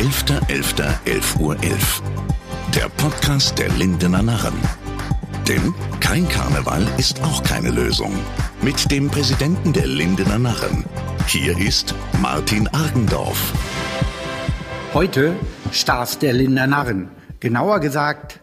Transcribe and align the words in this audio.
11.11.11 0.00 1.40
Uhr. 1.40 1.62
11. 1.62 2.02
Der 2.74 2.88
Podcast 2.88 3.58
der 3.58 3.68
Lindener 3.68 4.22
Narren. 4.22 4.54
Denn 5.46 5.74
kein 6.00 6.26
Karneval 6.26 6.88
ist 6.96 7.22
auch 7.22 7.42
keine 7.42 7.68
Lösung. 7.68 8.14
Mit 8.62 8.90
dem 8.90 9.10
Präsidenten 9.10 9.74
der 9.74 9.86
Lindener 9.86 10.38
Narren. 10.38 10.86
Hier 11.26 11.58
ist 11.58 11.94
Martin 12.22 12.66
Argendorf. 12.68 13.52
Heute 14.94 15.36
Stars 15.70 16.18
der 16.18 16.32
Lindener 16.32 16.66
Narren. 16.66 17.10
Genauer 17.40 17.80
gesagt 17.80 18.40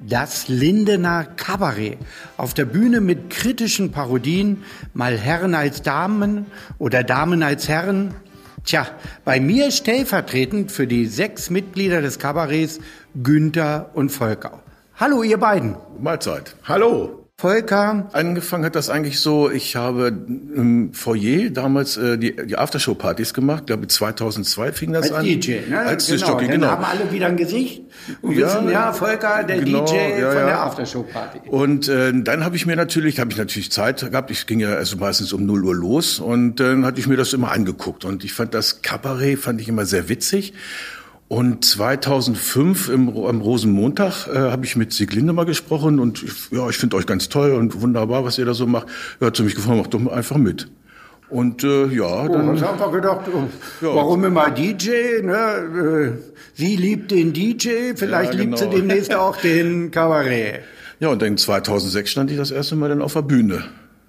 das 0.00 0.48
Lindener 0.48 1.24
Kabarett. 1.24 1.98
Auf 2.38 2.54
der 2.54 2.64
Bühne 2.64 3.02
mit 3.02 3.28
kritischen 3.28 3.92
Parodien, 3.92 4.64
mal 4.94 5.18
Herren 5.18 5.54
als 5.54 5.82
Damen 5.82 6.46
oder 6.78 7.04
Damen 7.04 7.42
als 7.42 7.68
Herren. 7.68 8.14
Tja, 8.66 8.88
bei 9.24 9.38
mir 9.38 9.70
stellvertretend 9.70 10.72
für 10.72 10.88
die 10.88 11.06
sechs 11.06 11.50
Mitglieder 11.50 12.02
des 12.02 12.18
Kabarets 12.18 12.80
Günther 13.14 13.90
und 13.94 14.10
Volker. 14.10 14.60
Hallo, 14.96 15.22
ihr 15.22 15.38
beiden. 15.38 15.76
Mahlzeit. 16.00 16.56
Hallo. 16.64 17.25
Volker. 17.38 18.08
Angefangen 18.14 18.64
hat 18.64 18.76
das 18.76 18.88
eigentlich 18.88 19.20
so, 19.20 19.50
ich 19.50 19.76
habe 19.76 20.06
im 20.06 20.94
Foyer 20.94 21.50
damals 21.50 21.98
äh, 21.98 22.16
die, 22.16 22.34
die 22.34 22.56
Aftershow-Partys 22.56 23.34
gemacht, 23.34 23.60
ich 23.60 23.66
glaube 23.66 23.88
2002 23.88 24.72
fing 24.72 24.94
das 24.94 25.10
als 25.10 25.12
an. 25.12 25.24
DJ, 25.26 25.68
ne? 25.68 25.80
Als 25.80 26.06
genau. 26.06 26.28
Jockey, 26.28 26.46
Dann 26.46 26.54
genau. 26.54 26.68
haben 26.68 26.84
alle 26.84 27.12
wieder 27.12 27.26
ein 27.26 27.36
Gesicht 27.36 27.82
und 28.22 28.38
Ja, 28.38 28.46
wissen, 28.46 28.70
ja, 28.70 28.90
Volker, 28.94 29.44
der 29.44 29.60
genau, 29.60 29.84
DJ 29.84 29.96
ja, 29.96 30.30
von 30.30 30.38
ja. 30.38 30.46
der 30.46 30.62
Aftershow-Party. 30.62 31.40
Und 31.50 31.88
äh, 31.88 32.10
dann 32.14 32.42
habe 32.42 32.56
ich 32.56 32.64
mir 32.64 32.74
natürlich, 32.74 33.20
habe 33.20 33.30
ich 33.30 33.36
natürlich 33.36 33.70
Zeit 33.70 34.00
gehabt. 34.00 34.30
Ich 34.30 34.46
ging 34.46 34.60
ja 34.60 34.70
also 34.70 34.96
meistens 34.96 35.34
um 35.34 35.44
0 35.44 35.62
Uhr 35.62 35.74
los 35.74 36.20
und 36.20 36.58
dann 36.58 36.86
hatte 36.86 37.00
ich 37.00 37.06
mir 37.06 37.18
das 37.18 37.34
immer 37.34 37.52
angeguckt 37.52 38.06
und 38.06 38.24
ich 38.24 38.32
fand 38.32 38.54
das 38.54 38.80
Kabarett 38.80 39.40
fand 39.40 39.60
ich 39.60 39.68
immer 39.68 39.84
sehr 39.84 40.08
witzig. 40.08 40.54
Und 41.28 41.64
2005 41.64 42.88
im, 42.88 43.08
am 43.08 43.40
Rosenmontag 43.40 44.28
äh, 44.28 44.38
habe 44.38 44.64
ich 44.64 44.76
mit 44.76 44.92
Sieglinde 44.92 45.32
mal 45.32 45.44
gesprochen 45.44 45.98
und 45.98 46.22
ich, 46.22 46.32
ja, 46.52 46.68
ich 46.68 46.76
finde 46.76 46.96
euch 46.96 47.06
ganz 47.06 47.28
toll 47.28 47.50
und 47.52 47.80
wunderbar, 47.80 48.24
was 48.24 48.38
ihr 48.38 48.44
da 48.44 48.54
so 48.54 48.66
macht. 48.66 48.86
Er 49.18 49.28
hat 49.28 49.36
zu 49.36 49.42
mich 49.42 49.56
gefragt, 49.56 49.76
mach 49.78 49.86
doch 49.88 49.98
mal 49.98 50.14
einfach 50.14 50.36
mit. 50.36 50.68
Und 51.28 51.64
äh, 51.64 51.86
ja, 51.88 52.04
Oh, 52.24 52.28
dann 52.28 52.54
ich 52.54 52.62
habe 52.62 52.74
einfach 52.74 52.92
gedacht, 52.92 53.22
oh, 53.34 53.42
Ja. 53.84 53.92
warum 53.94 54.22
immer 54.24 54.50
DJ? 54.50 55.22
Ne? 55.22 56.14
Äh, 56.16 56.22
Sie 56.54 56.76
liebt 56.76 57.10
den 57.10 57.32
DJ, 57.32 57.94
vielleicht 57.96 58.34
Ja, 58.34 58.40
liebt 58.40 58.58
sie 58.58 58.64
genau. 58.66 58.76
demnächst 58.76 59.12
auch 59.16 59.36
den 59.36 59.90
Kabarett. 59.90 60.60
Ja, 61.00 61.08
und 61.08 61.20
dann 61.20 61.36
2006 61.36 62.08
stand 62.08 62.30
ich 62.30 62.36
das 62.36 62.52
erste 62.52 62.76
Mal 62.76 62.88
dann 62.88 63.02
auf 63.02 63.14
der 63.14 63.22
Bühne. 63.22 63.64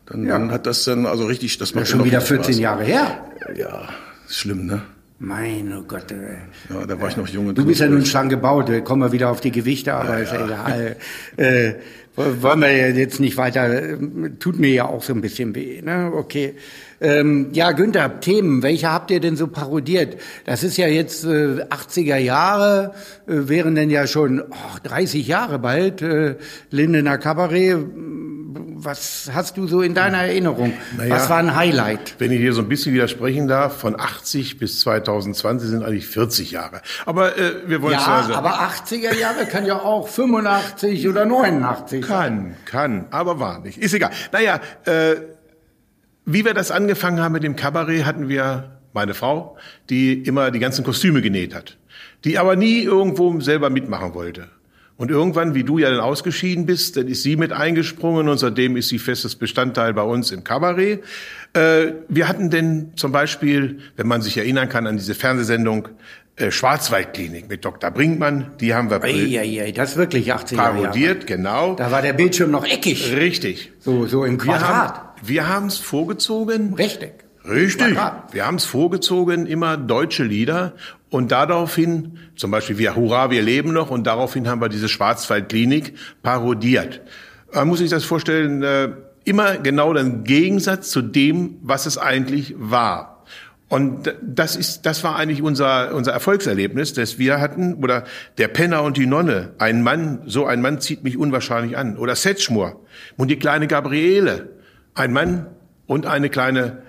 Dann, 0.06 0.24
Ja. 0.28 0.38
dann 0.38 0.52
hat 0.52 0.68
das 0.68 0.84
dann 0.84 1.08
also 1.08 1.26
richtig, 1.26 1.58
das 1.58 1.72
Ja, 1.72 1.78
macht 1.80 1.88
schon 1.88 1.98
noch 1.98 2.06
wieder 2.06 2.20
richtig 2.20 2.38
14 2.38 2.54
Spaß. 2.54 2.62
Jahre 2.62 2.84
her. 2.84 3.26
Ja, 3.58 3.90
ist 4.30 4.38
schlimm, 4.38 4.68
ne? 4.68 4.84
Meine 5.20 5.84
Gott. 5.88 6.12
Ey. 6.12 6.38
Ja, 6.70 6.86
da 6.86 7.02
war 7.02 7.10
ich 7.10 7.18
noch 7.18 7.28
jung 7.28 7.48
und 7.48 7.58
Du 7.58 7.66
bist 7.66 7.82
ja 7.82 7.88
nun 7.88 8.06
schlank 8.06 8.30
gebaut, 8.30 8.70
wir 8.70 8.82
kommen 8.82 9.02
wir 9.02 9.12
wieder 9.12 9.30
auf 9.30 9.42
die 9.42 9.52
Gewichte, 9.52 9.94
aber 9.94 10.20
ist 10.20 10.32
ja 10.32 10.46
egal. 10.46 10.96
Äh, 11.38 11.74
wollen 12.16 12.62
wir 12.62 12.72
ja 12.72 12.88
jetzt 12.88 13.20
nicht 13.20 13.38
weiter, 13.38 13.70
äh, 13.70 13.98
tut 14.40 14.60
mir 14.60 14.72
ja 14.72 14.86
auch 14.86 15.04
so 15.04 15.14
ein 15.14 15.22
bisschen 15.22 15.56
weh, 15.56 15.82
ne? 15.82 16.12
Okay. 16.14 16.56
Ähm, 17.00 17.50
ja, 17.54 17.74
Günther, 17.74 18.20
Themen, 18.20 18.64
welche 18.64 18.92
habt 18.92 19.12
ihr 19.12 19.20
denn 19.20 19.36
so 19.36 19.48
parodiert? 19.48 20.18
Das 20.46 20.64
ist 20.64 20.78
ja 20.78 20.88
jetzt 20.88 21.26
äh, 21.26 21.64
80er 21.70 22.18
Jahre, 22.18 22.94
äh, 23.28 23.48
wären 23.48 23.76
denn 23.76 23.92
ja 23.92 24.08
schon 24.08 24.42
oh, 24.42 24.78
30 24.84 25.28
Jahre 25.28 25.60
bald, 25.60 26.02
äh, 26.02 26.36
Lindener 26.72 27.20
Kabarett. 27.20 27.78
Was 28.76 29.30
hast 29.34 29.58
du 29.58 29.68
so 29.68 29.82
in 29.82 29.94
deiner 29.94 30.20
Erinnerung? 30.20 30.74
Naja. 30.98 31.16
Was 31.16 31.30
war 31.30 31.38
ein 31.38 31.56
Highlight? 31.56 32.16
Wenn 32.20 32.32
ich 32.32 32.40
hier 32.40 32.54
so 32.54 32.62
ein 32.62 32.70
bisschen 32.70 32.94
widersprechen 32.94 33.48
darf, 33.48 33.78
von 33.78 34.00
80 34.00 34.58
bis 34.60 34.80
2020 34.82 35.70
sind 35.70 35.84
eigentlich 35.84 36.08
40 36.08 36.52
Jahre. 36.52 36.82
Aber 37.06 37.38
äh, 37.38 37.68
wir 37.68 37.82
wollen 37.82 37.94
Ja, 37.94 38.06
also 38.06 38.34
aber 38.34 38.60
80er 38.60 39.16
Jahre 39.16 39.46
kann 39.46 39.66
ja 39.66 39.80
auch 39.80 40.08
85 40.08 41.08
oder 41.08 41.26
89 41.26 42.06
sein. 42.06 42.10
kann, 42.10 42.56
kann, 42.66 43.06
aber 43.12 43.40
war 43.40 43.60
nicht. 43.60 43.78
Ist 43.78 43.94
egal. 43.94 44.12
Naja, 44.32 44.60
äh, 44.86 45.16
wie 46.26 46.44
wir 46.46 46.54
das 46.54 46.72
angefangen 46.72 47.22
haben 47.22 47.32
mit 47.32 47.44
dem 47.44 47.56
Kabarett, 47.56 48.06
hatten 48.06 48.28
wir 48.28 48.78
meine 48.94 49.14
Frau, 49.14 49.58
die 49.90 50.14
immer 50.24 50.52
die 50.52 50.60
ganzen 50.60 50.84
Kostüme 50.84 51.22
genäht 51.22 51.54
hat, 51.56 51.78
die 52.26 52.38
aber 52.38 52.56
nie 52.56 52.82
irgendwo 52.82 53.40
selber 53.40 53.70
mitmachen 53.70 54.14
wollte. 54.14 54.50
Und 54.98 55.12
irgendwann, 55.12 55.54
wie 55.54 55.64
du 55.64 55.78
ja 55.78 55.92
dann 55.92 56.00
ausgeschieden 56.00 56.66
bist, 56.66 56.98
dann 56.98 57.08
ist 57.08 57.22
sie 57.22 57.36
mit 57.36 57.52
eingesprungen 57.52 58.28
und 58.30 58.40
seitdem 58.40 58.76
ist 58.76 58.90
sie 58.90 58.98
festes 58.98 59.36
Bestandteil 59.36 59.94
bei 59.94 60.02
uns 60.02 60.32
im 60.32 60.44
Kabarett. 60.44 61.04
Äh, 61.54 61.94
wir 62.10 62.28
hatten 62.28 62.50
denn 62.50 62.94
zum 62.96 63.12
Beispiel, 63.12 63.80
wenn 63.96 64.08
man 64.08 64.24
sich 64.24 64.38
erinnern 64.38 64.70
kann 64.70 64.88
an 64.88 64.98
diese 64.98 65.14
Fernsehsendung 65.14 65.90
äh, 66.36 66.50
Schwarzwaldklinik 66.52 67.48
mit 67.48 67.64
Dr. 67.64 67.92
Brinkmann, 67.92 68.52
die 68.60 68.74
haben 68.74 68.90
wir 68.90 69.04
Eieiei, 69.04 69.72
das 69.72 69.92
ist 69.92 69.98
wirklich 69.98 70.34
80er 70.34 70.56
Jahre. 70.56 70.82
parodiert, 70.82 71.28
genau. 71.28 71.76
Da 71.76 71.92
war 71.92 72.02
der 72.02 72.14
Bildschirm 72.14 72.50
noch 72.52 72.66
eckig. 72.66 73.16
Richtig. 73.16 73.72
So, 73.80 74.08
so 74.08 74.26
im 74.26 74.38
Quadrat. 74.40 75.16
wir 75.24 75.48
haben 75.48 75.68
es 75.68 75.78
vorgezogen. 75.78 76.74
Richtig. 76.76 77.28
Quadrat. 77.44 78.34
Wir 78.34 78.46
haben 78.46 78.58
es 78.58 78.66
vorgezogen, 78.66 79.48
immer 79.48 79.78
deutsche 79.78 80.24
Lieder. 80.24 80.74
Und 81.10 81.32
daraufhin, 81.32 82.20
zum 82.36 82.52
Beispiel 82.52 82.78
wir 82.78 82.96
Hurra, 82.96 83.32
wir 83.32 83.42
leben 83.42 83.74
noch. 83.74 83.90
Und 83.90 84.06
daraufhin 84.06 84.48
haben 84.48 84.62
wir 84.62 84.70
diese 84.70 84.90
Schwarzwaldklinik 84.90 85.94
parodiert. 86.22 87.02
Man 87.54 87.68
muss 87.68 87.80
sich 87.80 87.90
das 87.90 88.04
vorstellen, 88.04 88.62
äh, 88.64 88.90
immer 89.24 89.58
genau 89.58 89.94
den 89.94 90.24
Gegensatz 90.24 90.90
zu 90.90 91.02
dem, 91.02 91.58
was 91.62 91.86
es 91.86 91.98
eigentlich 91.98 92.56
war. 92.58 93.18
Und 93.70 94.16
das 94.22 94.56
ist, 94.56 94.86
das 94.86 95.04
war 95.04 95.18
eigentlich 95.18 95.42
unser, 95.42 95.94
unser 95.94 96.14
Erfolgserlebnis, 96.14 96.94
dass 96.94 97.20
wir 97.20 97.42
hatten, 97.42 97.74
oder 97.84 98.06
der 98.38 98.48
Penner 98.48 98.84
und 98.84 98.96
die 98.96 99.06
Nonne, 99.06 99.52
ein 99.58 99.84
Mann, 99.84 100.22
so 100.26 100.46
ein 100.46 100.62
Mann 100.62 100.80
zieht 100.80 101.04
mich 101.04 101.18
unwahrscheinlich 101.18 101.76
an, 101.76 101.98
oder 101.98 102.16
Setschmur 102.16 102.86
und 103.18 103.30
die 103.30 103.38
kleine 103.38 103.68
Gabriele, 103.68 104.52
ein 104.96 105.12
Mann 105.12 105.48
und 105.86 106.06
eine 106.06 106.30
kleine, 106.30 106.84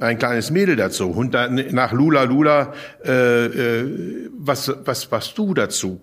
ein 0.00 0.18
kleines 0.18 0.50
Mädel 0.50 0.76
dazu. 0.76 1.10
Und 1.10 1.34
dann 1.34 1.54
nach 1.70 1.92
Lula 1.92 2.24
Lula, 2.24 2.72
äh, 3.04 3.46
äh, 3.46 4.28
was, 4.36 4.72
was, 4.84 5.10
was 5.12 5.34
du 5.34 5.54
dazu? 5.54 6.00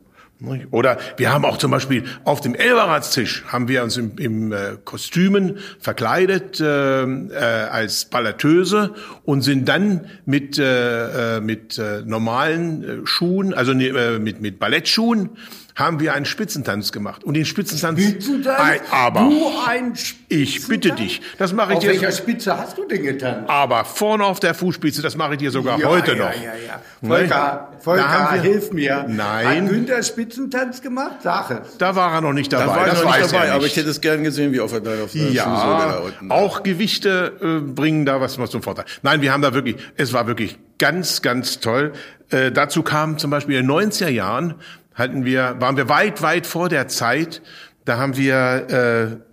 Oder 0.69 0.99
wir 1.17 1.33
haben 1.33 1.45
auch 1.45 1.57
zum 1.57 1.71
Beispiel 1.71 2.03
auf 2.23 2.41
dem 2.41 2.53
Elberatstisch 2.53 3.43
haben 3.47 3.67
wir 3.67 3.81
uns 3.81 3.97
im, 3.97 4.19
im 4.19 4.51
äh, 4.51 4.77
Kostümen 4.85 5.57
verkleidet 5.79 6.59
äh, 6.59 7.01
äh, 7.01 7.35
als 7.71 8.05
Balleteuse 8.05 8.93
und 9.23 9.41
sind 9.41 9.67
dann 9.67 10.05
mit 10.25 10.59
äh, 10.59 11.37
äh, 11.37 11.41
mit 11.41 11.79
äh, 11.79 12.03
normalen 12.05 12.83
äh, 12.83 13.07
Schuhen, 13.07 13.55
also 13.55 13.71
äh, 13.71 14.19
mit 14.19 14.39
mit 14.39 14.59
Ballettschuhen 14.59 15.31
haben 15.77 15.99
wir 16.01 16.13
einen 16.13 16.25
Spitzentanz 16.25 16.91
gemacht 16.91 17.23
und 17.23 17.35
den 17.35 17.45
Spitzentanz, 17.45 18.01
Spitzentanz? 18.01 18.59
Ei, 18.59 18.81
aber 18.91 19.21
Du 19.21 19.49
ein 19.65 19.93
ich 20.27 20.67
bitte 20.67 20.91
dich, 20.91 21.21
das 21.37 21.53
mache 21.53 21.71
ich 21.71 21.77
Auf 21.77 21.83
dir 21.83 21.89
welcher 21.91 22.11
Spitze 22.11 22.57
hast 22.57 22.77
du 22.77 22.85
den 22.85 23.03
getan? 23.03 23.45
aber 23.47 23.85
vorne 23.85 24.25
auf 24.25 24.39
der 24.41 24.53
Fußspitze, 24.53 25.01
das 25.01 25.15
mache 25.15 25.33
ich 25.33 25.37
dir 25.39 25.51
sogar 25.51 25.81
heute 25.83 26.11
ja, 26.11 26.17
noch. 26.17 26.33
Ja, 26.35 26.41
ja, 26.67 26.81
Ne? 26.99 27.09
Volker, 27.09 27.27
Da 27.29 27.69
Volker, 27.79 28.29
wir- 28.33 28.41
hilf 28.41 28.71
mir. 28.71 29.05
Nein. 29.07 29.47
Hat 29.65 29.69
Günther 29.69 30.01
Spitzentanz 30.03 30.81
gemacht? 30.81 31.17
Sag 31.21 31.51
es. 31.51 31.77
Da 31.77 31.95
war 31.95 32.11
er 32.11 32.21
noch 32.21 32.33
nicht 32.33 32.51
dabei. 32.51 32.65
Da 32.65 32.71
war 32.75 32.87
ich 32.87 32.93
das 32.93 33.03
noch 33.03 33.15
nicht 33.17 33.33
dabei, 33.33 33.45
er 33.45 33.53
aber 33.53 33.63
nicht. 33.63 33.71
ich 33.73 33.77
hätte 33.77 33.89
es 33.91 34.01
gern 34.01 34.23
gesehen, 34.23 34.51
wie 34.51 34.59
auf 34.59 34.71
der, 34.71 35.03
auf 35.03 35.11
der 35.11 35.29
Ja, 35.31 35.45
da 35.45 35.99
unten. 35.99 36.31
auch 36.31 36.63
Gewichte 36.63 37.33
äh, 37.39 37.59
bringen 37.71 38.05
da 38.07 38.19
was 38.19 38.39
was 38.39 38.49
zum 38.49 38.63
Vorteil. 38.63 38.85
Nein, 39.03 39.21
wir 39.21 39.31
haben 39.31 39.43
da 39.43 39.53
wirklich, 39.53 39.75
es 39.95 40.11
war 40.11 40.25
wirklich 40.25 40.57
ganz, 40.79 41.21
ganz 41.21 41.59
toll. 41.59 41.93
Äh, 42.31 42.51
dazu 42.51 42.81
kam 42.81 43.19
zum 43.19 43.29
Beispiel 43.29 43.57
in 43.59 43.67
den 43.67 43.71
90er 43.91 44.09
Jahren, 44.09 44.55
hatten 44.97 45.23
wir, 45.23 45.55
waren 45.59 45.77
wir 45.77 45.87
weit, 45.87 46.21
weit 46.21 46.45
vor 46.45 46.67
der 46.67 46.89
Zeit, 46.89 47.41
da 47.85 47.97
haben 47.97 48.17
wir 48.17 49.19
äh, 49.21 49.27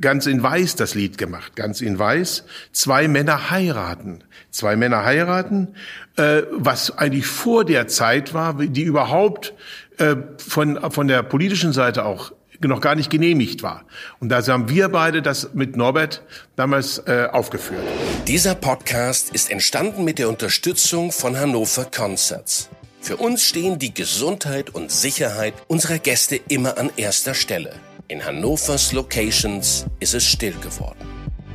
Ganz 0.00 0.26
in 0.26 0.42
Weiß 0.42 0.74
das 0.76 0.94
Lied 0.94 1.18
gemacht, 1.18 1.54
ganz 1.54 1.80
in 1.80 1.98
Weiß. 1.98 2.44
Zwei 2.72 3.06
Männer 3.06 3.50
heiraten. 3.50 4.24
Zwei 4.50 4.76
Männer 4.76 5.04
heiraten, 5.04 5.74
äh, 6.16 6.42
was 6.50 6.98
eigentlich 6.98 7.26
vor 7.26 7.64
der 7.64 7.86
Zeit 7.86 8.34
war, 8.34 8.54
die 8.54 8.82
überhaupt 8.82 9.54
äh, 9.98 10.16
von, 10.36 10.90
von 10.90 11.08
der 11.08 11.22
politischen 11.22 11.72
Seite 11.72 12.04
auch 12.04 12.32
noch 12.60 12.80
gar 12.80 12.94
nicht 12.94 13.10
genehmigt 13.10 13.62
war. 13.62 13.84
Und 14.20 14.30
da 14.30 14.44
haben 14.46 14.68
wir 14.68 14.88
beide 14.88 15.22
das 15.22 15.54
mit 15.54 15.76
Norbert 15.76 16.22
damals 16.56 16.98
äh, 17.06 17.28
aufgeführt. 17.30 17.82
Dieser 18.26 18.54
Podcast 18.54 19.30
ist 19.30 19.50
entstanden 19.50 20.04
mit 20.04 20.18
der 20.18 20.28
Unterstützung 20.28 21.12
von 21.12 21.38
Hannover 21.38 21.84
Concerts. 21.84 22.68
Für 23.04 23.18
uns 23.18 23.44
stehen 23.44 23.78
die 23.78 23.92
Gesundheit 23.92 24.70
und 24.70 24.90
Sicherheit 24.90 25.52
unserer 25.68 25.98
Gäste 25.98 26.40
immer 26.48 26.78
an 26.78 26.90
erster 26.96 27.34
Stelle. 27.34 27.74
In 28.08 28.24
Hannovers 28.24 28.92
Locations 28.92 29.84
ist 30.00 30.14
es 30.14 30.24
still 30.24 30.54
geworden. 30.54 31.06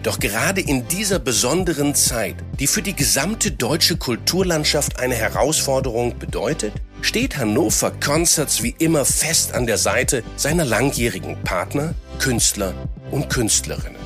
Doch 0.04 0.20
gerade 0.20 0.62
in 0.62 0.88
dieser 0.90 1.18
besonderen 1.18 1.96
Zeit, 1.96 2.36
die 2.60 2.68
für 2.68 2.84
die 2.84 2.96
gesamte 2.96 3.50
deutsche 3.50 3.98
Kulturlandschaft 3.98 5.00
eine 5.00 5.16
Herausforderung 5.16 6.20
bedeutet, 6.20 6.72
steht 7.02 7.38
Hannover 7.38 7.94
Concerts 8.00 8.62
wie 8.62 8.76
immer 8.78 9.04
fest 9.04 9.56
an 9.56 9.66
der 9.66 9.80
Seite 9.80 10.22
seiner 10.36 10.66
langjährigen 10.66 11.36
Partner, 11.44 11.96
Künstler 12.20 12.76
und 13.10 13.28
Künstlerinnen. 13.32 13.98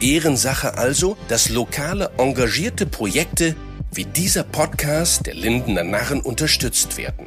Ehrensache 0.00 0.76
also, 0.76 1.16
dass 1.28 1.48
lokale 1.48 2.10
engagierte 2.18 2.86
Projekte 2.86 3.54
wie 3.94 4.06
dieser 4.06 4.42
Podcast 4.42 5.26
der 5.26 5.34
Lindener 5.34 5.84
Narren 5.84 6.20
unterstützt 6.20 6.96
werden. 6.96 7.26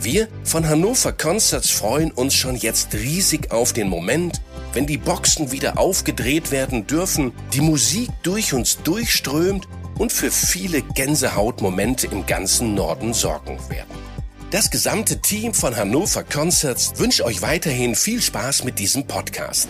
Wir 0.00 0.26
von 0.42 0.68
Hannover 0.68 1.12
Concerts 1.12 1.70
freuen 1.70 2.10
uns 2.10 2.34
schon 2.34 2.56
jetzt 2.56 2.92
riesig 2.94 3.52
auf 3.52 3.72
den 3.72 3.88
Moment, 3.88 4.40
wenn 4.72 4.86
die 4.86 4.98
Boxen 4.98 5.52
wieder 5.52 5.78
aufgedreht 5.78 6.50
werden 6.50 6.88
dürfen, 6.88 7.32
die 7.52 7.60
Musik 7.60 8.10
durch 8.24 8.52
uns 8.52 8.82
durchströmt 8.82 9.68
und 9.98 10.12
für 10.12 10.32
viele 10.32 10.82
Gänsehautmomente 10.82 12.08
im 12.08 12.26
ganzen 12.26 12.74
Norden 12.74 13.14
sorgen 13.14 13.58
werden. 13.68 14.02
Das 14.50 14.72
gesamte 14.72 15.20
Team 15.20 15.54
von 15.54 15.76
Hannover 15.76 16.24
Concerts 16.24 16.94
wünscht 16.96 17.20
euch 17.20 17.42
weiterhin 17.42 17.94
viel 17.94 18.20
Spaß 18.20 18.64
mit 18.64 18.80
diesem 18.80 19.06
Podcast. 19.06 19.68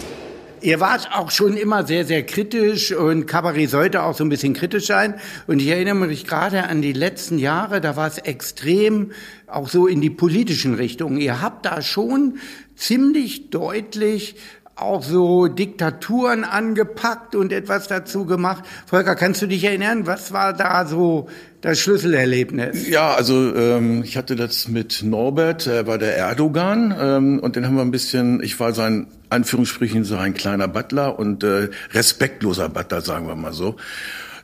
Ihr 0.62 0.78
wart 0.78 1.10
auch 1.12 1.32
schon 1.32 1.56
immer 1.56 1.84
sehr, 1.84 2.04
sehr 2.04 2.24
kritisch 2.24 2.92
und 2.92 3.26
Cabaret 3.26 3.68
sollte 3.68 4.04
auch 4.04 4.16
so 4.16 4.22
ein 4.22 4.28
bisschen 4.28 4.54
kritisch 4.54 4.86
sein. 4.86 5.14
Und 5.48 5.60
ich 5.60 5.66
erinnere 5.66 5.94
mich 5.96 6.24
gerade 6.24 6.64
an 6.64 6.82
die 6.82 6.92
letzten 6.92 7.38
Jahre, 7.38 7.80
da 7.80 7.96
war 7.96 8.06
es 8.06 8.18
extrem 8.18 9.10
auch 9.48 9.68
so 9.68 9.88
in 9.88 10.00
die 10.00 10.10
politischen 10.10 10.74
Richtungen. 10.74 11.18
Ihr 11.18 11.42
habt 11.42 11.66
da 11.66 11.82
schon 11.82 12.38
ziemlich 12.76 13.50
deutlich 13.50 14.36
auch 14.76 15.02
so 15.02 15.48
Diktaturen 15.48 16.44
angepackt 16.44 17.34
und 17.34 17.52
etwas 17.52 17.88
dazu 17.88 18.24
gemacht. 18.24 18.64
Volker, 18.86 19.14
kannst 19.16 19.42
du 19.42 19.46
dich 19.46 19.64
erinnern, 19.64 20.06
was 20.06 20.32
war 20.32 20.52
da 20.52 20.86
so 20.86 21.28
das 21.60 21.78
Schlüsselerlebnis? 21.80 22.88
Ja, 22.88 23.12
also 23.14 23.54
ähm, 23.54 24.02
ich 24.02 24.16
hatte 24.16 24.34
das 24.34 24.68
mit 24.68 25.02
Norbert, 25.02 25.66
er 25.66 25.86
war 25.86 25.98
der 25.98 26.16
Erdogan 26.16 26.94
ähm, 26.98 27.38
und 27.40 27.56
den 27.56 27.66
haben 27.66 27.76
wir 27.76 27.82
ein 27.82 27.90
bisschen, 27.90 28.42
ich 28.42 28.58
war 28.58 28.72
sein, 28.72 29.06
Anführungsstrichen, 29.32 30.04
so 30.04 30.16
ein 30.16 30.34
kleiner 30.34 30.68
Butler 30.68 31.18
und 31.18 31.42
äh, 31.42 31.70
respektloser 31.92 32.68
Butler, 32.68 33.00
sagen 33.00 33.26
wir 33.26 33.34
mal 33.34 33.52
so, 33.52 33.76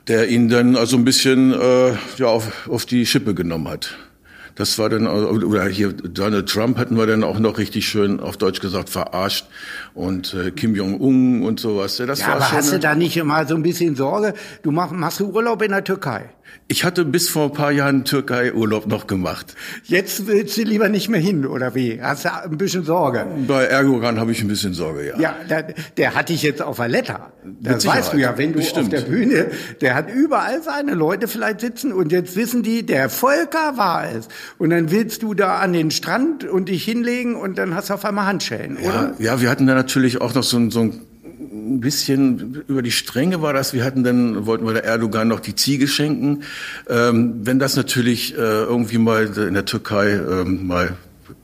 der 0.07 0.27
ihn 0.27 0.49
dann 0.49 0.75
also 0.75 0.97
ein 0.97 1.05
bisschen 1.05 1.53
äh, 1.53 1.91
ja, 2.17 2.27
auf, 2.27 2.67
auf 2.67 2.85
die 2.85 3.05
Schippe 3.05 3.33
genommen 3.33 3.67
hat. 3.69 3.95
Das 4.59 4.77
war 4.77 4.89
dann, 4.89 5.07
oder 5.07 5.67
hier 5.67 5.93
Donald 5.93 6.49
Trump 6.49 6.77
hatten 6.77 6.97
wir 6.97 7.07
dann 7.07 7.23
auch 7.23 7.39
noch 7.39 7.57
richtig 7.57 7.87
schön 7.87 8.19
auf 8.19 8.35
Deutsch 8.35 8.59
gesagt 8.59 8.89
verarscht 8.89 9.45
und 9.93 10.33
äh, 10.33 10.51
Kim 10.51 10.75
Jong-un 10.75 11.43
und 11.43 11.61
sowas. 11.61 11.95
Das 11.95 12.19
ja, 12.19 12.27
war 12.27 12.35
aber 12.35 12.45
schon 12.45 12.57
hast 12.57 12.73
du 12.73 12.79
da 12.79 12.93
nicht 12.93 13.15
immer 13.15 13.47
so 13.47 13.55
ein 13.55 13.63
bisschen 13.63 13.95
Sorge? 13.95 14.33
Du 14.61 14.71
mach, 14.71 14.91
machst 14.91 15.21
du 15.21 15.29
Urlaub 15.29 15.61
in 15.61 15.71
der 15.71 15.85
Türkei? 15.85 16.29
Ich 16.71 16.83
hatte 16.83 17.03
bis 17.03 17.29
vor 17.29 17.45
ein 17.45 17.53
paar 17.53 17.71
Jahren 17.71 18.05
Türkei-Urlaub 18.05 18.85
noch 18.85 19.07
gemacht. 19.07 19.55
Jetzt 19.85 20.27
willst 20.27 20.55
du 20.55 20.61
lieber 20.61 20.87
nicht 20.87 21.09
mehr 21.09 21.19
hin, 21.19 21.47
oder 21.47 21.73
wie? 21.73 21.99
Hast 21.99 22.25
du 22.25 22.29
ein 22.31 22.57
bisschen 22.59 22.83
Sorge? 22.83 23.25
Bei 23.47 23.63
Erdogan 23.63 24.19
habe 24.19 24.31
ich 24.31 24.41
ein 24.43 24.47
bisschen 24.47 24.75
Sorge, 24.75 25.07
ja. 25.07 25.19
Ja, 25.19 25.35
der, 25.49 25.73
der 25.97 26.13
hat 26.13 26.29
dich 26.29 26.43
jetzt 26.43 26.61
auf 26.61 26.77
der 26.77 26.87
Letter. 26.87 27.31
Das 27.59 27.87
weißt 27.87 28.13
du 28.13 28.17
ja, 28.17 28.37
wenn 28.37 28.53
du 28.53 28.59
Bestimmt. 28.59 28.93
auf 28.93 29.01
der 29.01 29.09
Bühne, 29.09 29.47
der 29.81 29.95
hat 29.95 30.13
überall 30.13 30.61
seine 30.61 30.93
Leute 30.93 31.27
vielleicht 31.27 31.61
sitzen 31.61 31.91
und 31.91 32.11
jetzt 32.11 32.35
wissen 32.35 32.61
die, 32.61 32.85
der 32.85 33.09
Volker 33.09 33.77
war 33.77 34.07
es. 34.11 34.27
Und 34.59 34.69
dann 34.69 34.91
willst 34.91 35.23
du 35.23 35.33
da 35.33 35.57
an 35.57 35.73
den 35.73 35.89
Strand 35.89 36.43
und 36.43 36.69
dich 36.69 36.83
hinlegen 36.83 37.35
und 37.35 37.57
dann 37.57 37.73
hast 37.73 37.89
du 37.89 37.95
auf 37.95 38.05
einmal 38.05 38.27
Handschellen, 38.27 38.77
oder? 38.77 39.15
Ja, 39.17 39.33
ja 39.33 39.41
wir 39.41 39.49
hatten 39.49 39.65
da 39.65 39.73
natürlich 39.73 40.21
auch 40.21 40.35
noch 40.35 40.43
so 40.43 40.57
ein, 40.57 40.69
so 40.69 40.81
ein 40.81 41.01
ein 41.39 41.79
bisschen 41.79 42.63
über 42.67 42.81
die 42.81 42.91
Stränge 42.91 43.41
war 43.41 43.53
das. 43.53 43.73
Wir 43.73 43.83
hatten 43.83 44.03
dann, 44.03 44.45
wollten 44.45 44.65
wir 44.65 44.73
der 44.73 44.83
Erdogan 44.83 45.27
noch 45.27 45.39
die 45.39 45.55
Ziege 45.55 45.87
schenken. 45.87 46.43
Ähm, 46.89 47.35
wenn 47.43 47.59
das 47.59 47.75
natürlich 47.75 48.33
äh, 48.33 48.37
irgendwie 48.37 48.97
mal 48.97 49.25
in 49.37 49.53
der 49.53 49.65
Türkei 49.65 50.11
ähm, 50.11 50.67
mal 50.67 50.97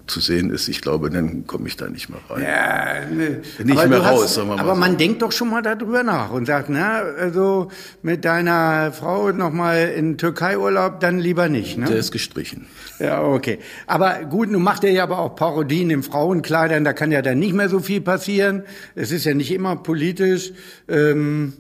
zu 0.07 0.19
sehen 0.19 0.49
ist, 0.51 0.67
ich 0.67 0.81
glaube, 0.81 1.09
dann 1.09 1.47
komme 1.47 1.67
ich 1.67 1.77
da 1.77 1.87
nicht 1.87 2.09
mehr 2.09 2.19
rein. 2.29 2.43
Ja, 2.43 3.09
ne. 3.09 3.41
Nicht 3.63 3.77
aber 3.77 3.87
mehr 3.87 3.99
raus, 3.99 4.23
hast, 4.25 4.33
sagen 4.35 4.49
wir 4.49 4.55
mal. 4.55 4.61
Aber 4.61 4.75
so. 4.75 4.79
man 4.79 4.97
denkt 4.97 5.21
doch 5.21 5.31
schon 5.31 5.49
mal 5.49 5.61
darüber 5.61 6.03
nach 6.03 6.31
und 6.31 6.45
sagt, 6.45 6.69
na, 6.69 6.99
also 6.99 7.69
mit 8.01 8.25
deiner 8.25 8.91
Frau 8.91 9.31
noch 9.31 9.51
mal 9.51 9.93
in 9.95 10.17
Türkei-Urlaub, 10.17 10.99
dann 10.99 11.19
lieber 11.19 11.49
nicht, 11.49 11.77
ne? 11.77 11.85
Der 11.85 11.97
ist 11.97 12.11
gestrichen. 12.11 12.67
Ja, 12.99 13.23
okay. 13.23 13.59
Aber 13.87 14.23
gut, 14.29 14.49
nun 14.51 14.63
macht 14.63 14.83
er 14.83 14.91
ja 14.91 15.03
aber 15.03 15.19
auch 15.19 15.35
Parodien 15.35 15.89
in 15.89 16.03
Frauenkleidern, 16.03 16.83
da 16.83 16.93
kann 16.93 17.11
ja 17.11 17.21
dann 17.21 17.39
nicht 17.39 17.53
mehr 17.53 17.69
so 17.69 17.79
viel 17.79 18.01
passieren. 18.01 18.63
Es 18.93 19.11
ist 19.11 19.25
ja 19.25 19.33
nicht 19.33 19.51
immer 19.51 19.75
politisch. 19.75 20.51
Ähm, 20.87 21.53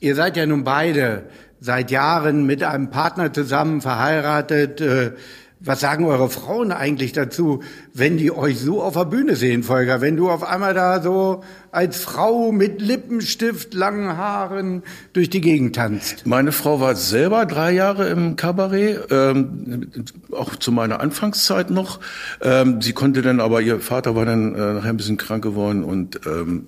ihr 0.00 0.14
seid 0.14 0.36
ja 0.36 0.46
nun 0.46 0.64
beide 0.64 1.24
seit 1.60 1.90
Jahren 1.90 2.46
mit 2.46 2.62
einem 2.62 2.90
Partner 2.90 3.32
zusammen 3.32 3.80
verheiratet. 3.80 4.80
Äh, 4.80 5.12
was 5.58 5.80
sagen 5.80 6.04
eure 6.04 6.28
Frauen 6.28 6.70
eigentlich 6.70 7.12
dazu, 7.12 7.62
wenn 7.94 8.18
die 8.18 8.30
euch 8.30 8.60
so 8.60 8.82
auf 8.82 8.94
der 8.94 9.06
Bühne 9.06 9.36
sehen, 9.36 9.62
Volker? 9.62 10.02
Wenn 10.02 10.16
du 10.16 10.30
auf 10.30 10.42
einmal 10.42 10.74
da 10.74 11.00
so 11.00 11.42
als 11.72 11.98
Frau 11.98 12.52
mit 12.52 12.82
Lippenstift, 12.82 13.72
langen 13.72 14.16
Haaren 14.16 14.82
durch 15.14 15.30
die 15.30 15.40
Gegend 15.40 15.74
tanzt? 15.74 16.26
Meine 16.26 16.52
Frau 16.52 16.80
war 16.80 16.94
selber 16.94 17.46
drei 17.46 17.72
Jahre 17.72 18.08
im 18.08 18.36
Kabarett, 18.36 19.06
ähm, 19.10 19.90
auch 20.30 20.56
zu 20.56 20.72
meiner 20.72 21.00
Anfangszeit 21.00 21.70
noch. 21.70 22.00
Ähm, 22.42 22.82
sie 22.82 22.92
konnte 22.92 23.22
dann 23.22 23.40
aber, 23.40 23.62
ihr 23.62 23.80
Vater 23.80 24.14
war 24.14 24.26
dann 24.26 24.54
äh, 24.54 24.74
nachher 24.74 24.90
ein 24.90 24.96
bisschen 24.98 25.16
krank 25.16 25.42
geworden 25.42 25.84
und 25.84 26.20
ähm, 26.26 26.66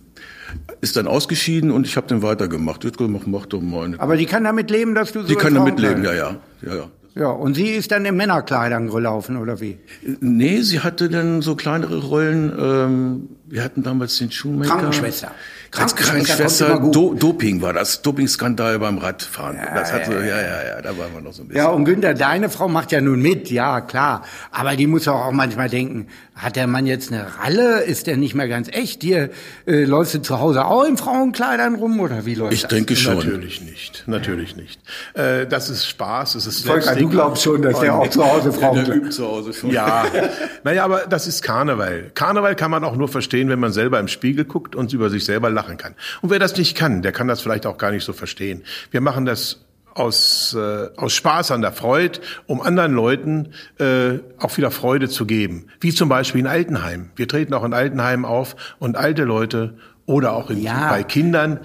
ist 0.80 0.96
dann 0.96 1.06
ausgeschieden 1.06 1.70
und 1.70 1.86
ich 1.86 1.96
habe 1.96 2.06
dann 2.06 2.22
weitergemacht. 2.22 2.84
Ich 2.86 2.96
gemacht, 2.96 3.26
mach 3.26 3.44
doch 3.44 3.60
mal. 3.60 3.94
Aber 3.98 4.16
die 4.16 4.24
kann 4.24 4.44
damit 4.44 4.70
leben, 4.70 4.94
dass 4.94 5.12
du 5.12 5.20
so 5.20 5.28
Die 5.28 5.34
kann 5.34 5.54
damit 5.54 5.78
leben, 5.78 6.04
ja, 6.04 6.14
ja, 6.14 6.36
ja, 6.62 6.74
ja. 6.74 6.90
Ja, 7.18 7.30
und 7.30 7.54
sie 7.54 7.70
ist 7.70 7.90
dann 7.90 8.04
in 8.04 8.16
Männerkleidern 8.16 8.88
gelaufen, 8.88 9.38
oder 9.38 9.60
wie? 9.60 9.78
Nee, 10.20 10.60
sie 10.60 10.80
hatte 10.80 11.08
dann 11.08 11.42
so 11.42 11.56
kleinere 11.56 11.98
Rollen. 12.04 12.52
Ähm, 12.56 13.28
wir 13.50 13.64
hatten 13.64 13.82
damals 13.82 14.18
den 14.18 14.30
Schuhmaker. 14.30 14.70
Krankenschwester. 14.70 15.32
Als 15.76 15.94
Krankenschwester, 15.94 16.78
Do 16.92 17.14
Doping 17.14 17.60
war 17.60 17.72
das, 17.72 18.00
Dopingskandal 18.00 18.78
beim 18.78 18.98
Radfahren. 18.98 19.56
Ja, 19.56 19.74
das 19.74 19.92
hatte, 19.92 20.12
ja, 20.12 20.40
ja, 20.40 20.66
ja, 20.66 20.82
da 20.82 20.96
waren 20.96 21.12
wir 21.12 21.20
noch 21.20 21.32
so 21.32 21.42
ein 21.42 21.48
bisschen. 21.48 21.62
Ja, 21.62 21.68
und 21.68 21.84
Günther, 21.84 22.14
deine 22.14 22.48
Frau 22.48 22.68
macht 22.68 22.90
ja 22.90 23.00
nun 23.00 23.20
mit, 23.20 23.50
ja, 23.50 23.82
klar. 23.82 24.24
Aber 24.50 24.76
die 24.76 24.86
muss 24.86 25.06
auch 25.08 25.30
manchmal 25.30 25.68
denken, 25.68 26.08
hat 26.34 26.56
der 26.56 26.66
Mann 26.66 26.86
jetzt 26.86 27.12
eine 27.12 27.26
Ralle? 27.38 27.80
Ist 27.82 28.06
der 28.06 28.16
nicht 28.16 28.34
mehr 28.34 28.48
ganz 28.48 28.68
echt? 28.68 29.02
Hier, 29.02 29.30
äh, 29.66 29.84
läufst 29.84 30.14
du 30.14 30.22
zu 30.22 30.38
Hause 30.38 30.64
auch 30.64 30.84
in 30.84 30.96
Frauenkleidern 30.96 31.74
rum, 31.74 32.00
oder 32.00 32.24
wie 32.24 32.34
läuft 32.34 32.54
ich 32.54 32.62
das? 32.62 32.72
Ich 32.72 32.76
denke 32.76 32.96
schon. 32.96 33.16
Natürlich 33.16 33.60
nicht, 33.60 34.04
natürlich 34.06 34.56
nicht. 34.56 34.80
Äh, 35.14 35.46
das 35.46 35.68
ist 35.68 35.86
Spaß, 35.86 36.36
es 36.36 36.46
ist 36.46 36.66
Volker, 36.66 36.94
du 36.94 37.08
glaubst 37.08 37.42
schon, 37.42 37.60
dass 37.60 37.80
der 37.80 37.94
auch 37.94 38.08
zu 38.08 38.24
Hause 38.24 38.52
Frauen 38.58 38.84
der 38.84 38.94
übt 38.94 39.10
zu 39.10 39.26
Hause 39.26 39.52
schon. 39.52 39.70
Ja, 39.70 40.06
naja, 40.64 40.84
aber 40.84 41.00
das 41.08 41.26
ist 41.26 41.42
Karneval. 41.42 42.10
Karneval 42.14 42.54
kann 42.54 42.70
man 42.70 42.84
auch 42.84 42.96
nur 42.96 43.08
verstehen, 43.08 43.37
wenn 43.46 43.60
man 43.60 43.72
selber 43.72 44.00
im 44.00 44.08
Spiegel 44.08 44.44
guckt 44.44 44.74
und 44.74 44.92
über 44.92 45.10
sich 45.10 45.24
selber 45.24 45.50
lachen 45.50 45.76
kann. 45.76 45.94
Und 46.22 46.30
wer 46.30 46.40
das 46.40 46.56
nicht 46.56 46.76
kann, 46.76 47.02
der 47.02 47.12
kann 47.12 47.28
das 47.28 47.40
vielleicht 47.40 47.66
auch 47.66 47.78
gar 47.78 47.92
nicht 47.92 48.04
so 48.04 48.12
verstehen. 48.12 48.64
Wir 48.90 49.00
machen 49.00 49.24
das 49.24 49.60
aus, 49.94 50.56
äh, 50.58 50.88
aus 50.96 51.12
Spaß 51.12 51.50
an 51.50 51.60
der 51.60 51.72
Freude, 51.72 52.20
um 52.46 52.60
anderen 52.60 52.92
Leuten 52.92 53.50
äh, 53.78 54.18
auch 54.38 54.56
wieder 54.56 54.70
Freude 54.70 55.08
zu 55.08 55.26
geben. 55.26 55.66
Wie 55.80 55.92
zum 55.92 56.08
Beispiel 56.08 56.40
in 56.40 56.46
Altenheim. 56.46 57.10
Wir 57.16 57.28
treten 57.28 57.54
auch 57.54 57.64
in 57.64 57.74
Altenheim 57.74 58.24
auf 58.24 58.56
und 58.78 58.96
alte 58.96 59.24
Leute 59.24 59.74
oder 60.06 60.32
auch 60.32 60.50
in, 60.50 60.62
ja. 60.62 60.88
bei 60.90 61.02
Kindern 61.02 61.60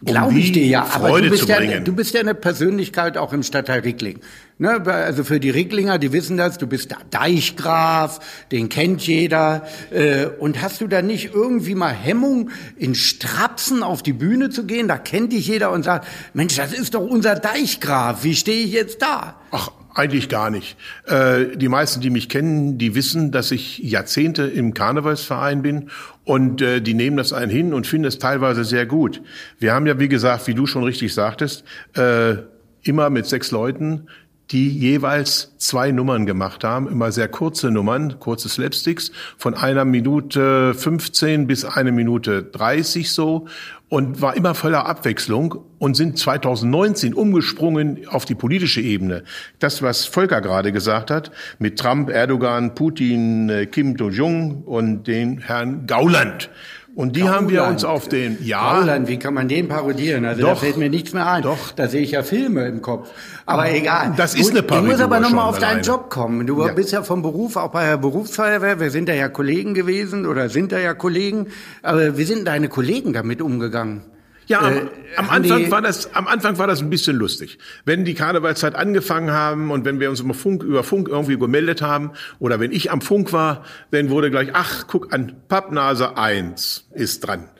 um 0.00 0.06
Glaube 0.06 0.38
ich 0.38 0.52
dir 0.52 0.64
ja, 0.64 0.86
aber 0.94 1.20
du 1.20 1.28
bist 1.28 1.48
ja, 1.48 1.80
du 1.80 1.92
bist 1.92 2.14
ja 2.14 2.20
eine 2.20 2.34
Persönlichkeit 2.34 3.18
auch 3.18 3.32
im 3.32 3.42
Stadtteil 3.42 3.80
Rickling. 3.80 4.20
Ne, 4.60 4.84
also 4.86 5.22
für 5.22 5.38
die 5.38 5.50
Ricklinger, 5.50 5.98
die 5.98 6.12
wissen 6.12 6.36
das, 6.36 6.58
du 6.58 6.66
bist 6.66 6.90
der 6.90 6.98
Deichgraf, 7.12 8.18
den 8.50 8.68
kennt 8.68 9.06
jeder. 9.06 9.68
Äh, 9.92 10.26
und 10.26 10.60
hast 10.60 10.80
du 10.80 10.88
da 10.88 11.00
nicht 11.00 11.32
irgendwie 11.32 11.76
mal 11.76 11.92
Hemmung, 11.92 12.50
in 12.76 12.96
Strapsen 12.96 13.84
auf 13.84 14.02
die 14.02 14.12
Bühne 14.12 14.50
zu 14.50 14.66
gehen? 14.66 14.88
Da 14.88 14.98
kennt 14.98 15.32
dich 15.32 15.46
jeder 15.46 15.70
und 15.70 15.84
sagt, 15.84 16.08
Mensch, 16.34 16.56
das 16.56 16.72
ist 16.72 16.94
doch 16.94 17.02
unser 17.02 17.36
Deichgraf, 17.36 18.24
wie 18.24 18.34
stehe 18.34 18.64
ich 18.64 18.72
jetzt 18.72 19.00
da? 19.00 19.36
Ach, 19.52 19.70
eigentlich 19.94 20.28
gar 20.28 20.50
nicht. 20.50 20.76
Äh, 21.06 21.56
die 21.56 21.68
meisten, 21.68 22.00
die 22.00 22.10
mich 22.10 22.28
kennen, 22.28 22.78
die 22.78 22.96
wissen, 22.96 23.30
dass 23.30 23.52
ich 23.52 23.78
Jahrzehnte 23.78 24.42
im 24.42 24.74
Karnevalsverein 24.74 25.62
bin 25.62 25.90
und 26.24 26.62
äh, 26.62 26.80
die 26.80 26.94
nehmen 26.94 27.16
das 27.16 27.32
einen 27.32 27.52
hin 27.52 27.72
und 27.72 27.86
finden 27.86 28.06
es 28.06 28.18
teilweise 28.18 28.64
sehr 28.64 28.86
gut. 28.86 29.22
Wir 29.60 29.72
haben 29.72 29.86
ja, 29.86 30.00
wie 30.00 30.08
gesagt, 30.08 30.48
wie 30.48 30.54
du 30.54 30.66
schon 30.66 30.82
richtig 30.82 31.14
sagtest, 31.14 31.62
äh, 31.94 32.38
immer 32.82 33.08
mit 33.10 33.26
sechs 33.26 33.52
Leuten 33.52 34.08
die 34.50 34.70
jeweils 34.70 35.52
zwei 35.58 35.90
Nummern 35.90 36.24
gemacht 36.24 36.64
haben, 36.64 36.88
immer 36.88 37.12
sehr 37.12 37.28
kurze 37.28 37.70
Nummern, 37.70 38.18
kurze 38.18 38.48
Slapsticks, 38.48 39.12
von 39.36 39.54
einer 39.54 39.84
Minute 39.84 40.74
15 40.74 41.46
bis 41.46 41.64
eine 41.64 41.92
Minute 41.92 42.44
30 42.44 43.10
so 43.10 43.46
und 43.88 44.20
war 44.22 44.36
immer 44.36 44.54
voller 44.54 44.86
Abwechslung 44.86 45.64
und 45.78 45.96
sind 45.96 46.18
2019 46.18 47.14
umgesprungen 47.14 48.06
auf 48.08 48.24
die 48.24 48.34
politische 48.34 48.80
Ebene. 48.80 49.24
Das, 49.58 49.82
was 49.82 50.06
Volker 50.06 50.40
gerade 50.40 50.72
gesagt 50.72 51.10
hat, 51.10 51.30
mit 51.58 51.78
Trump, 51.78 52.10
Erdogan, 52.10 52.74
Putin, 52.74 53.48
äh, 53.48 53.66
Kim 53.66 53.96
Do-jung 53.96 54.62
und 54.64 55.04
den 55.04 55.38
Herrn 55.38 55.86
Gauland. 55.86 56.50
Und 56.98 57.14
die 57.14 57.20
Gauland. 57.20 57.36
haben 57.36 57.50
wir 57.50 57.62
uns 57.62 57.84
auf 57.84 58.08
den, 58.08 58.38
ja. 58.44 58.80
Gauland, 58.80 59.06
wie 59.06 59.20
kann 59.20 59.32
man 59.32 59.46
den 59.46 59.68
parodieren? 59.68 60.24
Also 60.24 60.42
doch, 60.42 60.48
da 60.48 60.54
fällt 60.56 60.78
mir 60.78 60.90
nichts 60.90 61.12
mehr 61.12 61.30
ein. 61.30 61.44
Doch. 61.44 61.70
Da 61.70 61.86
sehe 61.86 62.02
ich 62.02 62.10
ja 62.10 62.24
Filme 62.24 62.66
im 62.66 62.82
Kopf. 62.82 63.08
Aber 63.46 63.70
egal. 63.70 64.14
Das 64.16 64.34
ist 64.34 64.50
eine 64.50 64.64
Parodie. 64.64 64.86
Du 64.86 64.90
musst 64.90 65.04
aber 65.04 65.20
nochmal 65.20 65.48
auf 65.48 65.60
deinen 65.60 65.82
Job 65.82 66.10
kommen. 66.10 66.44
Du 66.48 66.66
ja. 66.66 66.72
bist 66.72 66.90
ja 66.90 67.04
vom 67.04 67.22
Beruf, 67.22 67.54
auch 67.54 67.70
bei 67.70 67.86
der 67.86 67.98
Berufsfeuerwehr. 67.98 68.80
Wir 68.80 68.90
sind 68.90 69.08
da 69.08 69.12
ja 69.12 69.28
Kollegen 69.28 69.74
gewesen 69.74 70.26
oder 70.26 70.48
sind 70.48 70.72
da 70.72 70.80
ja 70.80 70.92
Kollegen. 70.92 71.46
Aber 71.84 72.18
wie 72.18 72.24
sind 72.24 72.48
deine 72.48 72.68
Kollegen 72.68 73.12
damit 73.12 73.42
umgegangen? 73.42 74.02
Ja, 74.48 74.60
am, 74.60 74.74
äh, 74.74 74.88
am 75.16 75.30
Anfang 75.30 75.70
war 75.70 75.82
das, 75.82 76.14
am 76.14 76.26
Anfang 76.26 76.56
war 76.58 76.66
das 76.66 76.80
ein 76.80 76.88
bisschen 76.88 77.16
lustig. 77.16 77.58
Wenn 77.84 78.06
die 78.06 78.14
Karnevalszeit 78.14 78.74
angefangen 78.74 79.30
haben 79.30 79.70
und 79.70 79.84
wenn 79.84 80.00
wir 80.00 80.08
uns 80.08 80.20
über 80.20 80.32
Funk, 80.32 80.62
über 80.62 80.82
Funk 80.82 81.08
irgendwie 81.08 81.38
gemeldet 81.38 81.82
haben 81.82 82.12
oder 82.38 82.58
wenn 82.58 82.72
ich 82.72 82.90
am 82.90 83.02
Funk 83.02 83.32
war, 83.32 83.64
dann 83.90 84.08
wurde 84.08 84.30
gleich, 84.30 84.48
ach, 84.54 84.86
guck 84.86 85.12
an, 85.12 85.36
Pappnase 85.48 86.16
1 86.16 86.88
ist 86.94 87.20
dran. 87.20 87.50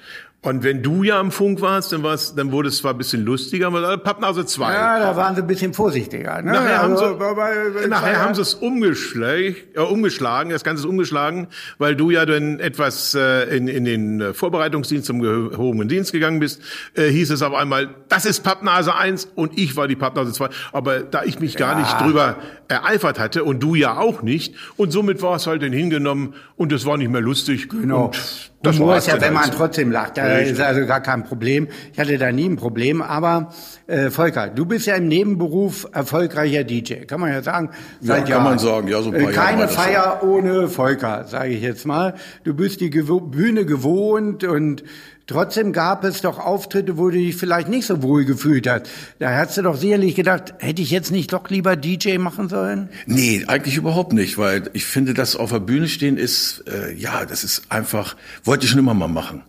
Und 0.41 0.63
wenn 0.63 0.85
du 0.85 1.03
ja 1.03 1.19
am 1.19 1.33
Funk 1.33 1.61
warst, 1.63 1.91
dann, 1.91 2.05
war's, 2.05 2.37
dann 2.37 2.53
wurde 2.53 2.69
es 2.69 2.79
zwar 2.79 2.93
ein 2.93 2.99
bisschen 2.99 3.25
lustiger, 3.25 3.67
aber 3.67 3.99
Pappnase 3.99 4.47
2. 4.47 4.73
Ja, 4.73 5.01
da 5.01 5.17
waren 5.17 5.35
sie 5.35 5.43
ein 5.43 5.49
bisschen 5.49 5.75
vorsichtiger. 5.75 6.41
Ne? 6.43 6.53
Nachher, 6.53 6.81
also, 6.81 7.05
haben, 7.07 7.73
sie, 7.83 7.89
nachher 7.89 8.23
haben 8.23 8.35
sie 8.37 8.43
es 8.43 8.55
umgeschlagen, 8.55 9.57
äh, 9.75 9.81
umgeschlagen, 9.81 10.51
das 10.51 10.63
Ganze 10.63 10.85
ist 10.85 10.89
umgeschlagen, 10.89 11.49
weil 11.79 11.97
du 11.97 12.11
ja 12.11 12.25
dann 12.25 12.61
etwas 12.61 13.17
äh, 13.17 13.57
in, 13.57 13.67
in 13.67 13.85
den 13.85 14.33
Vorbereitungsdienst 14.33 15.07
zum 15.07 15.21
gehobenen 15.21 15.89
Dienst 15.89 16.13
gegangen 16.13 16.39
bist, 16.39 16.63
äh, 16.95 17.09
hieß 17.09 17.31
es 17.33 17.43
auf 17.43 17.55
einmal, 17.55 17.97
das 18.09 18.25
ist 18.25 18.45
Pappnase 18.45 18.95
1 18.95 19.33
und 19.35 19.59
ich 19.59 19.75
war 19.75 19.89
die 19.89 19.97
Pappnase 19.97 20.33
2. 20.33 20.51
Aber 20.73 21.01
da 21.01 21.25
ich 21.25 21.41
mich 21.41 21.57
gar 21.57 21.73
ja. 21.73 21.81
nicht 21.81 22.01
drüber 22.01 22.37
ereifert 22.69 23.19
hatte 23.19 23.43
und 23.43 23.61
du 23.61 23.75
ja 23.75 23.97
auch 23.97 24.23
nicht, 24.23 24.55
und 24.77 24.93
somit 24.93 25.21
war 25.21 25.35
es 25.35 25.49
halt 25.49 25.63
dann 25.63 25.73
hingenommen 25.73 26.35
und 26.55 26.73
es 26.73 26.87
war 26.87 26.97
nicht 26.97 27.11
mehr 27.11 27.23
lustig. 27.23 27.69
Genau. 27.69 28.07
Und 28.07 28.51
das 28.63 28.79
Humor 28.79 28.97
ist 28.97 29.07
ja, 29.07 29.21
wenn 29.21 29.35
man 29.35 29.51
trotzdem 29.53 29.93
lacht, 29.93 30.17
da 30.17 30.28
ist 30.37 30.61
also 30.61 30.87
gar 30.87 31.01
kein 31.01 31.25
Problem. 31.25 31.69
Ich 31.93 31.99
hatte 31.99 32.19
da 32.19 32.33
nie 32.33 32.49
ein 32.49 32.57
Problem. 32.57 33.03
Aber 33.03 33.51
äh, 33.87 34.11
Volker, 34.11 34.49
du 34.49 34.67
bist 34.67 34.87
ja 34.87 34.95
im 34.97 35.09
Nebenberuf 35.09 35.89
erfolgreicher 35.93 36.65
DJ, 36.65 37.05
kann 37.07 37.21
man 37.21 37.33
ja 37.33 37.43
sagen. 37.43 37.71
Seit 38.01 38.29
ja, 38.29 38.37
kann 38.37 38.45
man 38.45 38.59
sagen. 38.59 38.89
Ja, 38.89 39.03
so 39.03 39.11
ein 39.11 39.23
paar 39.23 39.33
Keine 39.33 39.63
Jahre 39.63 39.73
Feier 39.73 40.21
ohne 40.23 40.69
Volker, 40.69 41.25
sage 41.25 41.51
ich 41.51 41.63
jetzt 41.63 41.87
mal. 41.87 42.15
Du 42.45 42.55
bist 42.55 42.81
die 42.81 42.91
Gew 42.91 43.21
Bühne 43.21 43.65
gewohnt 43.65 44.45
und 44.45 44.85
Trotzdem 45.29 45.75
gab 45.75 46.05
es 46.05 46.23
doch 46.23 46.39
Auftritte, 46.39 46.97
wo 46.97 47.11
du 47.11 47.19
dich 47.19 47.37
vielleicht 47.37 47.69
nicht 47.69 47.85
so 47.85 48.03
wohl 48.03 48.25
gefühlt 48.25 48.67
hast. 48.67 48.87
Da 49.19 49.37
hast 49.37 49.59
du 49.59 49.63
doch 49.63 49.77
sicherlich 49.77 50.15
gedacht, 50.15 50.55
hätte 50.57 50.81
ich 50.81 50.91
jetzt 50.91 51.11
nicht 51.11 51.35
doch 51.35 51.51
lieber 51.51 51.77
DJ 51.77 52.17
machen 52.17 52.49
sollen? 52.49 52.89
Nee, 53.05 53.45
eigentlich 53.47 53.77
überhaupt 53.77 54.15
nicht, 54.15 54.39
weil 54.39 54.71
ich 54.73 54.87
finde, 54.87 55.13
dass 55.13 55.37
auf 55.37 55.51
der 55.51 55.61
Bühne 55.61 55.87
stehen 55.87 56.17
ist, 56.17 56.65
äh, 56.67 56.95
ja, 56.95 57.27
das 57.27 57.45
ist 57.45 57.65
einfach, 57.69 58.17
wollte 58.43 58.65
ich 58.65 58.71
schon 58.71 58.79
immer 58.79 58.95
mal 58.95 59.07
machen. 59.07 59.43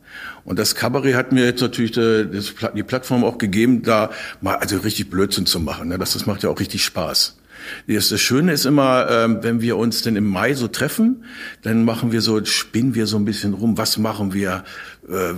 Und 0.44 0.60
das 0.60 0.76
Kabarett 0.76 1.16
hat 1.16 1.32
mir 1.32 1.46
jetzt 1.46 1.62
natürlich 1.62 1.94
die, 1.94 2.28
die 2.76 2.84
Plattform 2.84 3.24
auch 3.24 3.38
gegeben, 3.38 3.82
da 3.82 4.10
mal 4.42 4.58
also 4.58 4.80
richtig 4.80 5.10
Blödsinn 5.10 5.46
zu 5.46 5.62
machen. 5.62 5.88
Ne? 5.88 5.98
Das, 5.98 6.12
das 6.12 6.26
macht 6.26 6.44
ja 6.44 6.50
auch 6.50 6.60
richtig 6.60 6.84
Spaß. 6.84 7.39
Das 7.88 8.20
Schöne 8.20 8.54
ist 8.54 8.66
immer, 8.66 9.08
ähm, 9.10 9.40
wenn 9.42 9.62
wir 9.62 9.78
uns 9.78 10.02
denn 10.02 10.16
im 10.16 10.28
Mai 10.28 10.54
so 10.54 10.68
treffen, 10.68 11.24
dann 11.62 11.86
machen 11.86 12.12
wir 12.12 12.22
so, 12.22 12.44
spinnen 12.46 12.96
wir 12.96 13.08
so 13.08 13.18
ein 13.18 13.26
bisschen 13.26 13.54
rum, 13.54 13.78
was 13.78 13.98
machen 13.98 14.34
wir, 14.34 14.64
äh, 15.08 15.34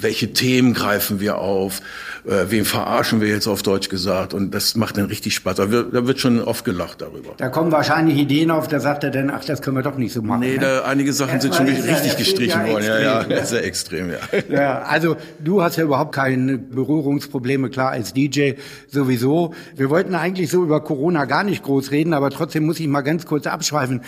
welche 0.00 0.32
Themen 0.32 0.74
greifen 0.74 1.20
wir 1.20 1.38
auf, 1.38 1.80
äh, 2.24 2.44
wen 2.48 2.64
verarschen 2.64 3.20
wir 3.20 3.28
jetzt 3.28 3.46
auf 3.46 3.62
Deutsch 3.62 3.88
gesagt 3.88 4.34
und 4.34 4.54
das 4.54 4.76
macht 4.76 4.96
dann 4.96 5.06
richtig 5.06 5.34
Spaß. 5.34 5.56
Da 5.56 5.70
wird, 5.70 5.94
da 5.94 6.06
wird 6.06 6.20
schon 6.20 6.40
oft 6.40 6.64
gelacht 6.64 7.00
darüber. 7.00 7.30
Da 7.36 7.48
kommen 7.48 7.72
wahrscheinlich 7.72 8.16
Ideen 8.16 8.50
auf, 8.50 8.68
da 8.68 8.80
sagt 8.80 9.04
er 9.04 9.10
dann, 9.10 9.30
ach, 9.30 9.44
das 9.44 9.62
können 9.62 9.76
wir 9.76 9.82
doch 9.82 9.96
nicht 9.96 10.12
so 10.12 10.22
machen. 10.22 10.40
Nee, 10.40 10.54
ne? 10.54 10.60
da, 10.60 10.82
einige 10.82 11.12
Sachen 11.12 11.40
sind 11.40 11.54
schon 11.54 11.66
richtig 11.66 12.16
gestrichen 12.16 12.66
worden. 12.66 12.84
Ja, 12.84 13.00
ja, 13.00 13.26
ja, 13.26 13.44
sehr 13.44 13.64
extrem, 13.64 14.10
ja. 14.10 14.18
Ja, 14.48 14.82
also 14.82 15.16
du 15.40 15.62
hast 15.62 15.76
ja 15.76 15.84
überhaupt 15.84 16.14
keine 16.14 16.58
Berührungsprobleme, 16.58 17.70
klar, 17.70 17.90
als 17.90 18.12
DJ 18.12 18.52
sowieso. 18.88 19.54
Wir 19.76 19.90
wollten 19.90 20.14
eigentlich 20.14 20.50
so 20.50 20.62
über 20.62 20.82
Corona 20.82 21.24
gar 21.24 21.44
nicht 21.44 21.62
groß 21.62 21.90
reden, 21.90 22.12
aber 22.12 22.30
trotzdem 22.30 22.66
muss 22.66 22.78
ich 22.80 22.86
mal 22.86 23.02
ganz 23.02 23.26
kurz 23.26 23.46
abschweifen 23.46 24.02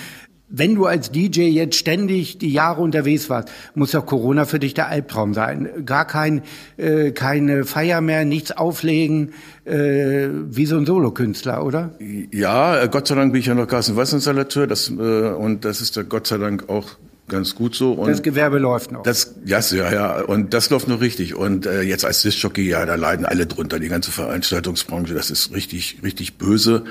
wenn 0.48 0.74
du 0.74 0.86
als 0.86 1.10
DJ 1.10 1.42
jetzt 1.48 1.76
ständig 1.76 2.38
die 2.38 2.52
Jahre 2.52 2.82
unterwegs 2.82 3.30
warst, 3.30 3.48
muss 3.74 3.92
doch 3.92 4.06
Corona 4.06 4.44
für 4.44 4.58
dich 4.58 4.74
der 4.74 4.88
Albtraum 4.88 5.34
sein. 5.34 5.84
Gar 5.86 6.06
kein, 6.06 6.42
äh, 6.76 7.12
keine 7.12 7.64
Feier 7.64 8.00
mehr, 8.00 8.24
nichts 8.24 8.52
auflegen, 8.52 9.32
äh, 9.64 10.28
wie 10.30 10.66
so 10.66 10.76
ein 10.76 10.86
Solokünstler, 10.86 11.64
oder? 11.64 11.94
Ja, 12.30 12.80
äh, 12.80 12.88
Gott 12.88 13.08
sei 13.08 13.14
Dank 13.14 13.32
bin 13.32 13.40
ich 13.40 13.46
ja 13.46 13.54
noch 13.54 13.66
Gassenwasserinstallateur 13.66 14.66
das, 14.66 14.90
äh, 14.90 14.92
und 14.92 15.64
das 15.64 15.80
ist 15.80 15.96
da 15.96 16.02
Gott 16.02 16.26
sei 16.26 16.38
Dank 16.38 16.68
auch 16.68 16.98
ganz 17.28 17.54
gut 17.54 17.74
so. 17.74 17.92
Und 17.92 18.08
das 18.08 18.22
Gewerbe 18.22 18.58
läuft 18.58 18.92
noch. 18.92 19.02
Das, 19.02 19.34
ja, 19.44 19.60
ja, 19.60 19.92
ja, 19.92 20.20
und 20.22 20.52
das 20.52 20.70
läuft 20.70 20.88
noch 20.88 21.00
richtig. 21.00 21.34
Und 21.34 21.66
äh, 21.66 21.82
jetzt 21.82 22.04
als 22.04 22.22
Disc-Jockey, 22.22 22.68
ja, 22.68 22.84
da 22.84 22.96
leiden 22.96 23.24
alle 23.24 23.46
drunter, 23.46 23.78
die 23.78 23.88
ganze 23.88 24.10
Veranstaltungsbranche, 24.10 25.14
das 25.14 25.30
ist 25.30 25.54
richtig, 25.54 25.98
richtig 26.02 26.36
böse. 26.36 26.84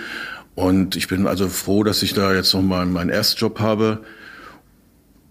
Und 0.56 0.96
ich 0.96 1.08
bin 1.08 1.26
also 1.28 1.48
froh, 1.48 1.84
dass 1.84 2.04
ich 2.04 2.14
da 2.14 2.34
jetzt 2.34 2.54
nochmal 2.54 2.86
meinen 2.86 3.10
Erstjob 3.10 3.60
habe. 3.60 4.04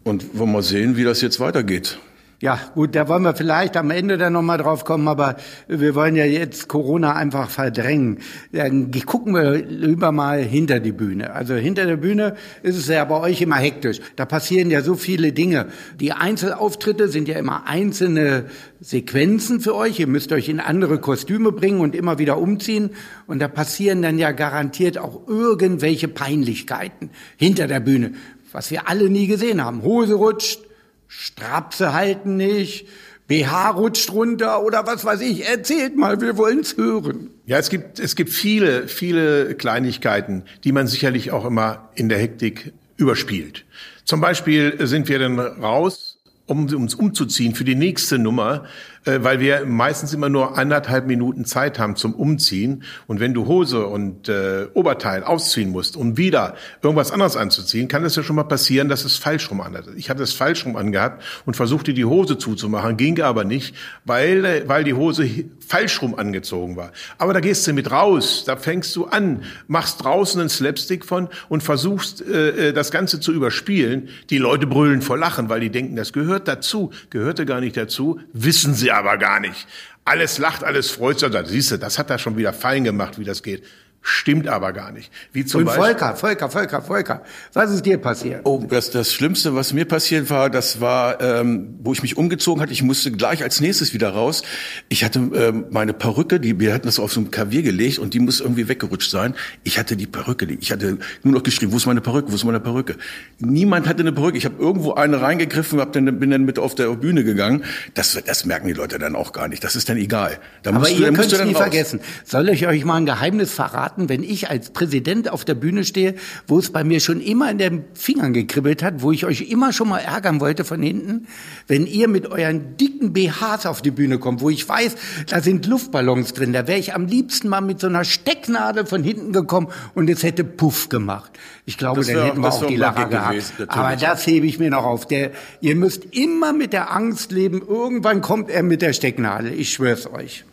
Und 0.05 0.37
wollen 0.37 0.53
wir 0.53 0.63
sehen, 0.63 0.97
wie 0.97 1.05
das 1.05 1.21
jetzt 1.21 1.39
weitergeht. 1.39 1.99
Ja, 2.43 2.59
gut, 2.75 2.97
da 2.97 3.07
wollen 3.07 3.23
wir 3.23 3.37
vielleicht 3.37 3.77
am 3.77 3.93
Ende 3.93 4.19
dann 4.19 4.33
nochmal 4.33 4.59
drauf 4.59 4.85
kommen, 4.85 5.07
aber 5.07 5.37
wir 5.69 5.95
wollen 5.95 6.17
ja 6.17 6.25
jetzt 6.25 6.67
Corona 6.67 7.15
einfach 7.15 7.49
verdrängen. 7.49 8.19
Dann 8.51 8.91
gucken 9.07 9.33
wir 9.33 9.65
lieber 9.65 10.11
mal 10.11 10.43
hinter 10.43 10.81
die 10.81 10.91
Bühne. 10.91 11.35
Also 11.35 11.55
hinter 11.55 11.87
der 11.87 11.99
Bühne 11.99 12.35
ist 12.65 12.77
es 12.77 12.89
ja 12.89 13.05
bei 13.05 13.21
euch 13.21 13.41
immer 13.43 13.59
hektisch. 13.59 14.01
Da 14.17 14.25
passieren 14.25 14.73
ja 14.73 14.83
so 14.83 14.97
viele 14.97 15.33
Dinge. 15.33 15.69
Die 16.01 16.11
Einzelauftritte 16.11 17.07
sind 17.07 17.29
ja 17.29 17.39
immer 17.39 17.69
einzelne 17.69 18.47
Sequenzen 18.81 19.61
für 19.61 19.77
euch. 19.77 20.01
Ihr 20.01 20.09
müsst 20.09 20.33
euch 20.33 20.49
in 20.49 20.59
andere 20.59 20.99
Kostüme 20.99 21.53
bringen 21.53 21.79
und 21.79 21.95
immer 21.95 22.19
wieder 22.19 22.39
umziehen. 22.39 22.91
Und 23.29 23.39
da 23.39 23.47
passieren 23.47 24.03
dann 24.03 24.19
ja 24.19 24.33
garantiert 24.33 24.99
auch 24.99 25.29
irgendwelche 25.29 26.09
Peinlichkeiten 26.09 27.11
hinter 27.37 27.69
der 27.69 27.79
Bühne, 27.79 28.15
was 28.51 28.73
wir 28.73 28.89
alle 28.89 29.09
nie 29.11 29.29
gesehen 29.29 29.65
haben. 29.65 29.85
Hose 29.85 30.15
rutscht, 30.15 30.72
Strapse 31.19 31.93
halten 31.93 32.37
nicht, 32.37 32.87
BH 33.29 33.71
rutscht 33.71 34.11
runter 34.13 34.63
oder 34.63 34.87
was 34.87 35.05
weiß 35.05 35.21
ich. 35.21 35.47
Erzählt 35.47 35.97
mal, 35.97 36.21
wir 36.21 36.37
wollen's 36.37 36.77
hören. 36.77 37.31
Ja, 37.47 37.59
es 37.59 37.69
gibt, 37.69 38.01
es 38.01 38.17
gibt 38.17 38.31
viele, 38.31 38.89
viele 38.89 39.55
Kleinigkeiten, 39.55 40.45
die 40.65 40.73
man 40.73 40.87
sicherlich 40.87 41.31
auch 41.31 41.45
immer 41.45 41.91
in 41.95 42.09
der 42.09 42.19
Hektik 42.19 42.73
überspielt. 42.97 43.65
Zum 44.05 44.21
Beispiel 44.21 44.87
sind 44.87 45.09
wir 45.09 45.19
dann 45.19 45.39
raus, 45.39 46.12
um 46.47 46.67
uns 46.75 46.95
umzuziehen 46.95 47.55
für 47.55 47.65
die 47.65 47.75
nächste 47.75 48.19
Nummer 48.19 48.65
äh, 49.05 49.19
weil 49.23 49.41
wir 49.41 49.65
meistens 49.67 50.13
immer 50.15 50.29
nur 50.29 50.57
anderthalb 50.57 51.07
Minuten 51.07 51.45
Zeit 51.45 51.79
haben 51.79 51.97
zum 51.97 52.15
Umziehen. 52.15 52.85
Und 53.07 53.21
wenn 53.21 53.35
du 53.35 53.47
Hose 53.47 53.87
und 53.87 54.29
äh, 54.29 54.69
Oberteil 54.75 55.25
ausziehen 55.25 55.71
musst, 55.71 55.97
um 55.97 56.17
wieder 56.17 56.55
irgendwas 56.83 57.11
anderes 57.11 57.37
anzuziehen, 57.37 57.89
kann 57.89 58.05
es 58.05 58.17
ja 58.17 58.23
schon 58.23 58.37
mal 58.37 58.45
passieren, 58.45 58.89
dass 58.89 59.05
es 59.05 59.17
falsch 59.17 59.51
rum 59.51 59.61
anhat. 59.61 59.87
Ich 59.97 60.11
hatte 60.11 60.23
es 60.23 60.33
falsch 60.33 60.65
rum 60.67 60.77
angehabt 60.77 61.23
und 61.47 61.55
versuchte 61.55 61.95
die 61.95 62.05
Hose 62.05 62.39
zuzumachen, 62.39 62.97
ging 62.97 63.21
aber 63.21 63.45
nicht, 63.45 63.75
weil, 64.05 64.45
äh, 64.45 64.69
weil 64.69 64.85
die 64.85 64.95
Hose 64.95 65.29
falsch 65.67 66.01
rum 66.03 66.15
angezogen 66.15 66.77
war. 66.77 66.93
Aber 67.19 67.33
da 67.33 67.41
gehst 67.41 67.67
du 67.67 67.73
mit 67.73 67.91
raus, 67.91 68.45
da 68.47 68.57
fängst 68.57 68.95
du 68.97 69.07
an, 69.07 69.43
machst 69.67 70.05
draußen 70.05 70.41
einen 70.41 70.49
Slapstick 70.49 71.05
von 71.05 71.29
und 71.49 71.63
versuchst 71.63 72.23
äh, 72.23 72.69
äh, 72.69 72.73
das 72.73 72.91
Ganze 72.91 73.21
zu 73.21 73.33
überspielen. 73.33 74.09
Die 74.31 74.39
Leute 74.39 74.67
brüllen 74.67 75.03
vor 75.03 75.19
Lachen, 75.19 75.49
weil 75.49 75.61
die 75.61 75.71
denken, 75.71 75.97
das 75.97 76.13
gehört 76.13 76.32
dazu, 76.41 76.93
gehörte 77.11 77.47
gar 77.47 77.61
nicht 77.61 77.77
dazu, 77.77 78.21
wissen 78.33 78.75
sie 78.75 78.91
aber 78.91 79.19
gar 79.19 79.41
nicht. 79.41 79.67
Alles 80.05 80.39
lacht, 80.39 80.65
alles 80.65 80.91
freut 80.91 81.19
sich. 81.19 81.31
Siehst 81.45 81.71
du, 81.71 81.77
das 81.79 81.99
hat 81.99 82.11
er 82.11 82.19
schon 82.19 82.37
wieder 82.37 82.53
fein 82.53 82.85
gemacht, 82.85 83.19
wie 83.19 83.25
das 83.25 83.43
geht. 83.43 83.65
Stimmt 84.05 84.49
aber 84.49 84.73
gar 84.73 84.91
nicht. 84.91 85.13
Wie 85.33 85.45
zum 85.45 85.61
Und 85.61 85.67
Beispiel 85.67 85.85
Volker, 85.85 86.17
Volker, 86.17 86.51
Volker, 86.51 86.83
Volker. 86.83 87.23
Was 87.53 87.71
ist 87.71 87.87
dir 87.87 87.99
passiert? 87.99 88.41
Oh, 88.43 88.61
das, 88.69 88.91
das 88.91 89.13
Schlimmste, 89.13 89.55
was 89.55 89.73
mir 89.73 89.85
passiert 89.85 90.29
war, 90.29 90.51
das 90.51 90.81
war, 90.81 91.21
ähm, 91.21 91.77
wo 91.83 91.93
ich 91.93 92.03
mich 92.03 92.17
umgezogen 92.17 92.61
hatte. 92.61 92.73
Ich 92.73 92.83
musste 92.83 93.13
gleich 93.13 93.45
als 93.45 93.61
nächstes 93.61 93.95
wieder 93.95 94.11
raus. 94.11 94.43
Ich 94.89 95.05
hatte 95.05 95.21
ähm, 95.35 95.67
meine 95.71 95.93
Perücke, 95.93 96.41
die 96.41 96.59
wir 96.59 96.75
hatten 96.75 96.87
das 96.87 96.99
auf 96.99 97.13
so 97.13 97.21
ein 97.21 97.31
Klavier 97.31 97.63
gelegt 97.63 98.01
und 98.01 98.13
die 98.13 98.19
muss 98.19 98.41
irgendwie 98.41 98.67
weggerutscht 98.69 99.09
sein. 99.09 99.35
Ich 99.63 99.79
hatte 99.79 99.97
die 99.97 100.09
Perücke, 100.09 100.47
ich 100.47 100.73
hatte 100.73 100.99
nur 101.23 101.35
noch 101.35 101.45
geschrieben, 101.45 101.71
wo 101.71 101.77
ist 101.77 101.87
meine 101.87 102.01
Perücke, 102.01 102.33
wo 102.33 102.35
ist 102.35 102.45
meine 102.45 102.59
Perücke? 102.61 102.97
Niemand 103.39 103.87
hatte 103.87 104.01
eine 104.01 104.13
Perücke. 104.13 104.37
Ich 104.37 104.45
habe 104.45 104.57
irgendwo 104.59 104.95
eine 104.95 105.21
reingegriffen, 105.21 105.79
hab 105.81 105.93
dann, 105.93 106.19
bin 106.19 106.31
dann 106.31 106.45
mit 106.45 106.59
auf 106.59 106.75
der 106.75 106.89
Bühne 106.97 107.23
gegangen. 107.23 107.63
Das, 107.95 108.21
das 108.27 108.47
merken 108.47 108.67
die 108.67 108.73
Leute 108.73 108.99
dann 108.99 109.15
auch 109.15 109.33
gar 109.33 109.47
nicht. 109.47 109.63
Das 109.63 109.77
ist 109.77 109.89
dann 109.89 109.97
egal. 109.97 110.39
Da 110.65 110.73
Aber 110.73 110.89
ihr 110.89 111.07
du, 111.09 111.13
könnt 111.13 111.33
es 111.33 111.45
nie 111.45 111.53
raus. 111.53 111.59
vergessen. 111.63 112.01
Soll 112.25 112.49
ich 112.49 112.67
euch 112.67 112.85
mal 112.85 112.97
ein 112.97 113.07
Geheimnis 113.07 113.53
verraten? 113.53 113.92
Erwarten, 113.93 114.09
wenn 114.09 114.23
ich 114.23 114.51
als 114.51 114.71
Präsident 114.71 115.31
auf 115.31 115.45
der 115.45 115.55
Bühne 115.55 115.85
stehe, 115.85 116.15
wo 116.47 116.59
es 116.59 116.71
bei 116.71 116.85
mir 116.85 117.01
schon 117.01 117.21
immer 117.21 117.51
in 117.51 117.59
den 117.59 117.85
Fingern 117.95 118.33
gekribbelt 118.33 118.83
hat, 118.83 119.03
wo 119.03 119.13
ich 119.13 119.25
euch 119.25 119.51
immer 119.51 119.73
schon 119.73 119.89
mal 119.89 119.99
ärgern 119.99 120.41
wollte 120.41 120.65
von 120.65 120.83
hinten, 120.83 121.27
wenn 121.67 121.87
ihr 121.87 122.09
mit 122.09 122.27
euren 122.27 122.77
dicken 122.77 123.13
BHs 123.13 123.67
auf 123.67 123.83
die 123.83 123.91
Bühne 123.91 124.19
kommt, 124.19 124.41
wo 124.41 124.51
ich 124.51 124.69
weiß, 124.69 124.97
da 125.29 125.41
sind 125.41 125.67
Luftballons 125.67 126.33
drin, 126.33 126.53
da 126.53 126.67
wäre 126.67 126.79
ich 126.79 126.95
am 126.95 127.07
liebsten 127.07 127.49
mal 127.49 127.61
mit 127.61 127.81
so 127.81 127.87
einer 127.87 128.05
Stecknadel 128.05 128.87
von 128.87 129.03
hinten 129.03 129.33
gekommen 129.33 129.69
und 129.95 130.09
es 130.09 130.23
hätte 130.23 130.45
Puff 130.45 130.89
gemacht. 130.89 131.33
Ich 131.65 131.79
glaube, 131.79 132.05
dann 132.05 132.25
hätten 132.25 132.41
wir 132.41 132.53
auch 132.53 132.67
die 132.67 132.77
Lacher 132.77 133.09
gehabt. 133.09 133.33
Gewesen, 133.33 133.69
Aber 133.69 133.97
das 133.97 134.27
hebe 134.27 134.47
ich 134.47 134.59
mir 134.59 134.71
noch 134.71 134.85
auf. 134.85 135.07
Der, 135.07 135.31
ihr 135.61 135.77
müsst 135.77 136.05
immer 136.11 136.53
mit 136.53 136.73
der 136.73 136.95
Angst 136.95 137.31
leben, 137.31 137.63
irgendwann 137.67 138.21
kommt 138.21 138.51
er 138.51 138.63
mit 138.63 138.83
der 138.83 138.93
Stecknadel. 138.93 139.53
Ich 139.53 139.73
schwör's 139.73 140.07
euch. 140.07 140.45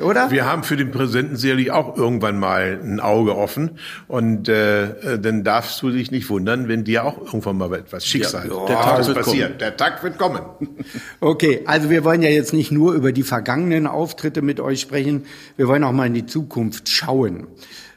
Oder? 0.00 0.30
Wir 0.30 0.46
haben 0.46 0.62
für 0.62 0.76
den 0.76 0.90
Präsidenten 0.90 1.36
sicherlich 1.36 1.70
auch 1.70 1.96
irgendwann 1.96 2.38
mal 2.38 2.78
ein 2.82 3.00
Auge 3.00 3.36
offen. 3.36 3.78
Und 4.06 4.48
äh, 4.48 5.18
dann 5.18 5.44
darfst 5.44 5.80
du 5.82 5.90
dich 5.90 6.10
nicht 6.10 6.28
wundern, 6.30 6.68
wenn 6.68 6.84
dir 6.84 7.04
auch 7.04 7.18
irgendwann 7.18 7.58
mal 7.58 7.72
etwas 7.74 8.06
Schicksal 8.06 8.48
ja, 8.48 8.66
der 8.66 8.76
Tag 8.76 9.06
wird 9.06 9.16
passiert. 9.18 9.46
Kommen. 9.48 9.58
Der 9.58 9.76
Tag 9.76 10.02
wird 10.02 10.18
kommen. 10.18 10.40
Okay, 11.20 11.62
also 11.66 11.90
wir 11.90 12.04
wollen 12.04 12.22
ja 12.22 12.28
jetzt 12.28 12.52
nicht 12.52 12.70
nur 12.70 12.92
über 12.92 13.12
die 13.12 13.22
vergangenen 13.22 13.86
Auftritte 13.86 14.40
mit 14.40 14.60
euch 14.60 14.80
sprechen, 14.80 15.26
wir 15.56 15.68
wollen 15.68 15.82
auch 15.84 15.92
mal 15.92 16.06
in 16.06 16.14
die 16.14 16.26
Zukunft 16.26 16.88
schauen. 16.88 17.46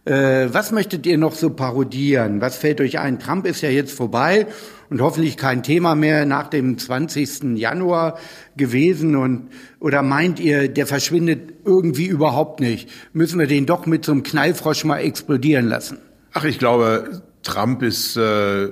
Äh, 0.03 0.47
was 0.51 0.71
möchtet 0.71 1.05
ihr 1.05 1.17
noch 1.17 1.35
so 1.35 1.51
parodieren? 1.51 2.41
Was 2.41 2.57
fällt 2.57 2.81
euch 2.81 2.97
ein? 2.97 3.19
Trump 3.19 3.45
ist 3.45 3.61
ja 3.61 3.69
jetzt 3.69 3.91
vorbei 3.91 4.47
und 4.89 4.99
hoffentlich 4.99 5.37
kein 5.37 5.61
Thema 5.61 5.93
mehr 5.93 6.25
nach 6.25 6.47
dem 6.47 6.77
20. 6.77 7.57
Januar 7.57 8.17
gewesen 8.57 9.15
und 9.15 9.49
oder 9.79 10.01
meint 10.01 10.39
ihr, 10.39 10.69
der 10.69 10.87
verschwindet 10.87 11.53
irgendwie 11.65 12.07
überhaupt 12.07 12.61
nicht? 12.61 12.89
Müssen 13.13 13.37
wir 13.37 13.45
den 13.45 13.67
doch 13.67 13.85
mit 13.85 14.03
so 14.03 14.11
einem 14.11 14.23
Knallfrosch 14.23 14.85
mal 14.85 14.99
explodieren 14.99 15.67
lassen? 15.67 15.99
Ach, 16.33 16.45
ich 16.45 16.57
glaube, 16.57 17.21
Trump 17.43 17.83
ist 17.83 18.17
äh, 18.17 18.69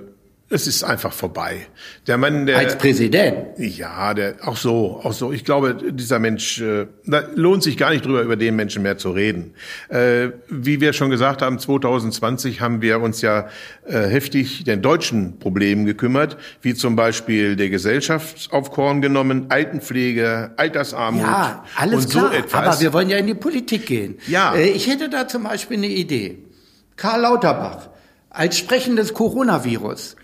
es 0.51 0.65
ist 0.65 0.83
einfach 0.83 1.13
vorbei. 1.13 1.67
Der 2.07 2.17
Mann, 2.17 2.47
der 2.47 2.57
als 2.57 2.77
Präsident. 2.77 3.57
Ja, 3.57 4.13
der 4.15 4.35
auch 4.41 4.57
so, 4.57 4.99
auch 5.03 5.13
so. 5.13 5.31
Ich 5.31 5.45
glaube, 5.45 5.75
dieser 5.91 6.17
Mensch, 6.17 6.59
äh, 6.59 6.87
da 7.05 7.23
lohnt 7.35 7.61
sich 7.61 7.77
gar 7.77 7.91
nicht 7.91 8.03
drüber, 8.03 8.21
über 8.23 8.35
den 8.35 8.55
Menschen 8.55 8.81
mehr 8.81 8.97
zu 8.97 9.11
reden. 9.11 9.53
Äh, 9.89 10.29
wie 10.47 10.81
wir 10.81 10.93
schon 10.93 11.11
gesagt 11.11 11.43
haben, 11.43 11.59
2020 11.59 12.61
haben 12.61 12.81
wir 12.81 12.99
uns 12.99 13.21
ja 13.21 13.47
äh, 13.85 14.07
heftig 14.07 14.63
den 14.63 14.81
deutschen 14.81 15.37
Problemen 15.37 15.85
gekümmert, 15.85 16.37
wie 16.63 16.73
zum 16.73 16.95
Beispiel 16.95 17.55
der 17.55 17.69
Gesellschaftsaufkorn 17.69 19.01
genommen, 19.01 19.45
Altenpflege, 19.49 20.51
Altersarmut 20.57 21.21
ja, 21.21 21.63
alles 21.75 22.05
und 22.05 22.11
klar. 22.11 22.31
so 22.31 22.37
etwas. 22.37 22.67
Aber 22.67 22.81
wir 22.81 22.93
wollen 22.93 23.09
ja 23.09 23.17
in 23.17 23.27
die 23.27 23.35
Politik 23.35 23.85
gehen. 23.85 24.17
Ja. 24.27 24.55
Äh, 24.55 24.69
ich 24.69 24.87
hätte 24.87 25.09
da 25.09 25.27
zum 25.27 25.43
Beispiel 25.43 25.77
eine 25.77 25.87
Idee. 25.87 26.39
Karl 26.95 27.21
Lauterbach 27.21 27.89
als 28.31 28.57
sprechendes 28.57 29.13
Coronavirus. 29.13 30.15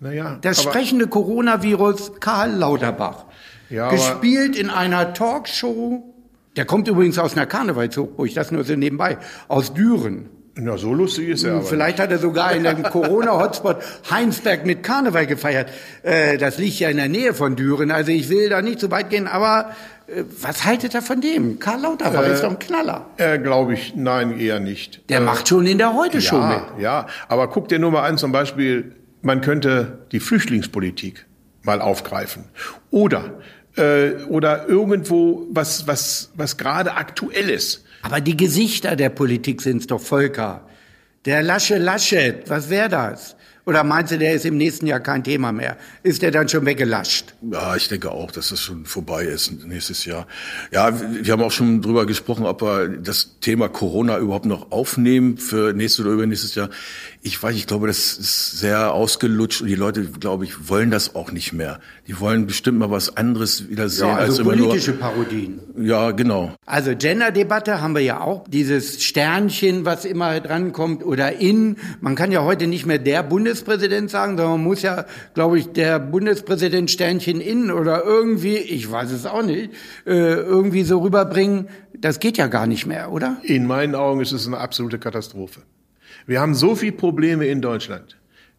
Naja, 0.00 0.38
das 0.40 0.62
sprechende 0.62 1.06
Coronavirus 1.06 2.20
Karl 2.20 2.52
Lauterbach. 2.52 3.24
Ja, 3.70 3.90
gespielt 3.90 4.56
in 4.56 4.70
einer 4.70 5.14
Talkshow. 5.14 6.14
Der 6.56 6.64
kommt 6.64 6.88
übrigens 6.88 7.18
aus 7.18 7.36
einer 7.36 7.46
Karnevalshochburg, 7.46 8.32
das 8.34 8.50
nur 8.50 8.64
so 8.64 8.74
nebenbei, 8.74 9.18
aus 9.48 9.74
Düren. 9.74 10.28
Na, 10.58 10.78
so 10.78 10.94
lustig 10.94 11.28
ist 11.28 11.44
er 11.44 11.56
aber. 11.56 11.64
Vielleicht 11.64 12.00
hat 12.00 12.10
er 12.10 12.18
sogar 12.18 12.52
in 12.52 12.64
dem 12.64 12.82
Corona-Hotspot 12.90 13.76
Heinsberg 14.10 14.64
mit 14.64 14.82
Karneval 14.82 15.26
gefeiert. 15.26 15.68
Äh, 16.02 16.38
das 16.38 16.56
liegt 16.56 16.78
ja 16.78 16.88
in 16.88 16.96
der 16.96 17.10
Nähe 17.10 17.34
von 17.34 17.56
Düren. 17.56 17.90
Also 17.90 18.10
ich 18.10 18.30
will 18.30 18.48
da 18.48 18.62
nicht 18.62 18.80
so 18.80 18.90
weit 18.90 19.10
gehen, 19.10 19.26
aber 19.26 19.72
äh, 20.06 20.22
was 20.40 20.64
haltet 20.64 20.94
ihr 20.94 21.02
von 21.02 21.20
dem? 21.20 21.58
Karl 21.58 21.82
Lauterbach 21.82 22.22
äh, 22.22 22.32
ist 22.32 22.42
doch 22.42 22.50
ein 22.50 22.58
Knaller. 22.58 23.04
Äh, 23.18 23.38
Glaube 23.38 23.74
ich, 23.74 23.96
nein, 23.96 24.38
eher 24.38 24.58
nicht. 24.58 25.02
Der 25.10 25.18
äh, 25.18 25.24
macht 25.24 25.48
schon 25.48 25.66
in 25.66 25.76
der 25.76 25.92
Heute-Show 25.92 26.36
ja, 26.36 26.48
mit. 26.48 26.82
Ja, 26.82 27.06
aber 27.28 27.48
guck 27.48 27.68
dir 27.68 27.78
nur 27.78 27.90
mal 27.90 28.08
an, 28.08 28.16
zum 28.16 28.32
Beispiel 28.32 28.94
man 29.26 29.40
könnte 29.40 29.98
die 30.12 30.20
Flüchtlingspolitik 30.20 31.26
mal 31.64 31.80
aufgreifen. 31.80 32.44
Oder, 32.90 33.40
äh, 33.76 34.12
oder 34.28 34.68
irgendwo 34.68 35.46
was, 35.50 35.86
was, 35.86 36.30
was 36.34 36.56
gerade 36.56 36.94
aktuell 36.94 37.50
ist. 37.50 37.84
Aber 38.02 38.20
die 38.20 38.36
Gesichter 38.36 38.94
der 38.94 39.10
Politik 39.10 39.60
sind's 39.60 39.88
doch, 39.88 40.00
Volker. 40.00 40.68
Der 41.24 41.42
Lasche 41.42 41.76
Laschet, 41.76 42.48
was 42.48 42.70
wäre 42.70 42.88
das? 42.88 43.36
Oder 43.66 43.82
meinst 43.82 44.12
du, 44.12 44.18
der 44.18 44.32
ist 44.32 44.44
im 44.44 44.56
nächsten 44.56 44.86
Jahr 44.86 45.00
kein 45.00 45.24
Thema 45.24 45.50
mehr? 45.50 45.76
Ist 46.04 46.22
der 46.22 46.30
dann 46.30 46.48
schon 46.48 46.64
weggelascht? 46.64 47.34
Ja, 47.50 47.74
ich 47.74 47.88
denke 47.88 48.12
auch, 48.12 48.30
dass 48.30 48.50
das 48.50 48.60
schon 48.60 48.86
vorbei 48.86 49.24
ist 49.24 49.64
nächstes 49.66 50.04
Jahr. 50.04 50.28
Ja, 50.70 50.92
wir 51.00 51.32
haben 51.32 51.42
auch 51.42 51.50
schon 51.50 51.82
drüber 51.82 52.06
gesprochen, 52.06 52.46
ob 52.46 52.62
wir 52.62 52.86
das 52.86 53.40
Thema 53.40 53.68
Corona 53.68 54.18
überhaupt 54.18 54.46
noch 54.46 54.70
aufnehmen 54.70 55.36
für 55.36 55.72
nächstes 55.72 56.04
oder 56.04 56.14
übernächstes 56.14 56.54
Jahr. 56.54 56.70
Ich 57.26 57.42
weiß, 57.42 57.56
ich 57.56 57.66
glaube, 57.66 57.88
das 57.88 58.16
ist 58.16 58.60
sehr 58.60 58.92
ausgelutscht 58.92 59.60
und 59.60 59.66
die 59.66 59.74
Leute, 59.74 60.04
glaube 60.04 60.44
ich, 60.44 60.68
wollen 60.68 60.92
das 60.92 61.16
auch 61.16 61.32
nicht 61.32 61.52
mehr. 61.52 61.80
Die 62.06 62.20
wollen 62.20 62.46
bestimmt 62.46 62.78
mal 62.78 62.92
was 62.92 63.16
anderes 63.16 63.68
wieder 63.68 63.88
sehen 63.88 64.06
ja, 64.06 64.14
also 64.14 64.44
als 64.44 64.48
politische 64.48 64.92
immer 64.92 65.00
nur. 65.00 65.10
Parodien. 65.10 65.60
Ja, 65.76 66.12
genau. 66.12 66.54
Also 66.66 66.94
Gender-Debatte 66.94 67.80
haben 67.80 67.96
wir 67.96 68.02
ja 68.02 68.20
auch. 68.20 68.46
Dieses 68.46 69.02
Sternchen, 69.02 69.84
was 69.84 70.04
immer 70.04 70.38
drankommt 70.38 71.04
oder 71.04 71.32
in. 71.40 71.78
Man 72.00 72.14
kann 72.14 72.30
ja 72.30 72.44
heute 72.44 72.68
nicht 72.68 72.86
mehr 72.86 73.00
der 73.00 73.24
Bundespräsident 73.24 74.08
sagen, 74.08 74.36
sondern 74.36 74.60
man 74.60 74.62
muss 74.62 74.82
ja, 74.82 75.04
glaube 75.34 75.58
ich, 75.58 75.72
der 75.72 75.98
Bundespräsident 75.98 76.92
Sternchen 76.92 77.40
in 77.40 77.72
oder 77.72 78.04
irgendwie, 78.04 78.56
ich 78.56 78.88
weiß 78.88 79.10
es 79.10 79.26
auch 79.26 79.42
nicht, 79.42 79.70
äh, 80.06 80.12
irgendwie 80.12 80.84
so 80.84 81.00
rüberbringen. 81.00 81.66
Das 81.98 82.20
geht 82.20 82.38
ja 82.38 82.46
gar 82.46 82.68
nicht 82.68 82.86
mehr, 82.86 83.10
oder? 83.10 83.38
In 83.42 83.66
meinen 83.66 83.96
Augen 83.96 84.20
ist 84.20 84.30
es 84.30 84.46
eine 84.46 84.58
absolute 84.58 85.00
Katastrophe. 85.00 85.62
Wir 86.26 86.40
haben 86.40 86.54
so 86.54 86.74
viele 86.74 86.92
Probleme 86.92 87.46
in 87.46 87.60
Deutschland. 87.60 88.16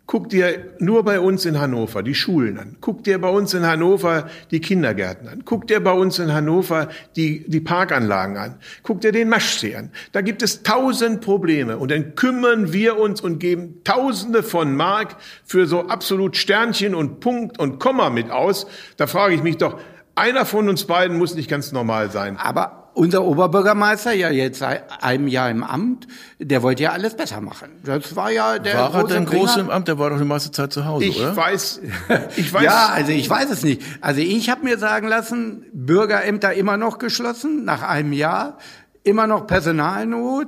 Guck 0.08 0.30
dir 0.30 0.74
nur 0.80 1.04
bei 1.04 1.20
uns 1.20 1.44
in 1.44 1.60
Hannover 1.60 2.02
die 2.02 2.16
Schulen 2.16 2.58
an. 2.58 2.78
Guck 2.80 3.04
dir 3.04 3.20
bei 3.20 3.28
uns 3.28 3.54
in 3.54 3.68
Hannover 3.68 4.30
die 4.52 4.62
Kindergärten 4.62 5.28
an. 5.28 5.42
Guck 5.44 5.68
dir 5.68 5.84
bei 5.84 5.92
uns 5.92 6.18
in 6.18 6.34
Hannover 6.34 6.88
die, 7.18 7.44
die 7.50 7.60
Parkanlagen 7.60 8.38
an. 8.38 8.56
Guck 8.84 9.02
dir 9.02 9.12
den 9.12 9.28
Maschsee 9.28 9.76
an. 9.76 9.92
Da 10.14 10.22
gibt 10.22 10.42
es 10.42 10.64
tausend 10.64 11.20
Probleme. 11.20 11.78
Und 11.78 11.92
dann 11.92 12.16
kümmern 12.16 12.72
wir 12.72 12.98
uns 12.98 13.20
und 13.20 13.40
geben 13.40 13.82
Tausende 13.84 14.44
von 14.44 14.74
Mark 14.78 15.18
für 15.44 15.68
so 15.68 15.88
absolut 15.90 16.38
Sternchen 16.38 16.96
und 16.96 17.20
Punkt 17.20 17.60
und 17.60 17.80
Komma 17.80 18.10
mit 18.10 18.32
aus. 18.32 18.66
Da 18.96 19.08
frage 19.08 19.36
ich 19.36 19.44
mich 19.44 19.58
doch, 19.58 19.78
einer 20.16 20.46
von 20.46 20.70
uns 20.70 20.86
beiden 20.86 21.18
muss 21.18 21.36
nicht 21.36 21.50
ganz 21.50 21.74
normal 21.74 22.12
sein. 22.12 22.38
Aber 22.38 22.87
unser 22.98 23.24
Oberbürgermeister, 23.24 24.12
ja 24.14 24.30
jetzt 24.30 24.60
seit 24.60 25.04
einem 25.04 25.28
Jahr 25.28 25.50
im 25.50 25.64
Amt, 25.64 26.08
der 26.40 26.64
wollte 26.64 26.84
ja 26.84 26.92
alles 26.92 27.16
besser 27.16 27.42
machen. 27.42 27.70
Das 27.84 28.16
war 28.16 28.32
ja 28.32 28.58
der 28.60 28.76
War 28.78 28.94
er 28.94 29.02
große 29.02 29.14
denn 29.14 29.26
Bringer. 29.26 29.40
groß 29.46 29.58
im 29.58 29.70
Amt? 29.70 29.88
Der 29.88 30.00
war 30.00 30.10
doch 30.10 30.18
die 30.18 30.26
meiste 30.26 30.52
Zeit 30.52 30.74
zu 30.74 30.86
Hause, 30.86 31.06
Ich 31.06 31.20
oder? 31.20 31.36
weiß, 31.38 31.82
ich 32.36 32.54
weiß. 32.54 32.64
Ja, 32.64 32.90
also 32.94 33.12
ich 33.12 33.30
weiß 33.30 33.50
es 33.52 33.64
nicht. 33.64 33.82
Also 34.02 34.22
ich 34.22 34.50
habe 34.50 34.64
mir 34.64 34.78
sagen 34.80 35.08
lassen, 35.08 35.66
Bürgerämter 35.74 36.54
immer 36.54 36.78
noch 36.78 36.98
geschlossen 36.98 37.64
nach 37.66 37.84
einem 37.84 38.14
Jahr, 38.14 38.58
immer 39.04 39.28
noch 39.28 39.48
Personalnot, 39.48 40.48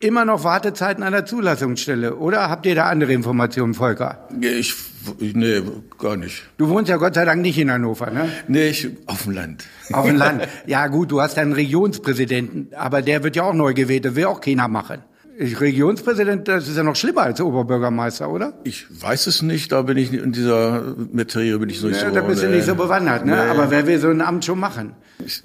immer 0.00 0.24
noch 0.24 0.44
Wartezeiten 0.44 1.02
an 1.02 1.12
der 1.12 1.24
Zulassungsstelle. 1.24 2.16
Oder 2.16 2.50
habt 2.50 2.66
ihr 2.66 2.74
da 2.74 2.88
andere 2.88 3.12
Informationen, 3.12 3.74
Volker? 3.74 4.28
Ich, 4.40 4.74
nee, 5.20 5.62
gar 5.98 6.16
nicht. 6.16 6.42
Du 6.56 6.68
wohnst 6.68 6.88
ja 6.88 6.96
Gott 6.96 7.14
sei 7.14 7.24
Dank 7.24 7.42
nicht 7.42 7.58
in 7.58 7.70
Hannover, 7.70 8.10
ne? 8.10 8.28
Nee, 8.48 8.68
ich, 8.68 8.88
auf 9.06 9.22
dem 9.24 9.32
Land. 9.32 9.64
Auf 9.92 10.06
dem 10.06 10.16
Land. 10.16 10.48
Ja 10.66 10.86
gut, 10.88 11.10
du 11.10 11.20
hast 11.20 11.38
einen 11.38 11.52
Regionspräsidenten, 11.52 12.68
aber 12.76 13.02
der 13.02 13.22
wird 13.22 13.36
ja 13.36 13.44
auch 13.44 13.54
neu 13.54 13.74
gewählt, 13.74 14.04
das 14.04 14.14
will 14.14 14.24
auch 14.26 14.40
keiner 14.40 14.68
machen. 14.68 15.02
Ich, 15.36 15.60
Regionspräsident, 15.60 16.46
das 16.46 16.68
ist 16.68 16.76
ja 16.76 16.82
noch 16.84 16.94
schlimmer 16.94 17.22
als 17.22 17.40
Oberbürgermeister, 17.40 18.30
oder? 18.30 18.52
Ich 18.62 18.86
weiß 19.02 19.26
es 19.26 19.42
nicht, 19.42 19.72
da 19.72 19.82
bin 19.82 19.96
ich 19.96 20.12
in 20.12 20.30
dieser 20.32 20.94
Materie 21.12 21.58
bin 21.58 21.68
ich 21.68 21.80
so 21.80 21.88
nicht 21.88 22.00
Ja, 22.02 22.08
so. 22.10 22.14
da 22.14 22.20
bist 22.20 22.42
du 22.42 22.48
nicht 22.48 22.66
so 22.66 22.74
bewandert, 22.76 23.24
ne? 23.26 23.32
Nee. 23.34 23.50
Aber 23.50 23.70
wer 23.70 23.86
will 23.86 23.98
so 23.98 24.10
ein 24.10 24.20
Amt 24.20 24.44
schon 24.44 24.60
machen? 24.60 24.94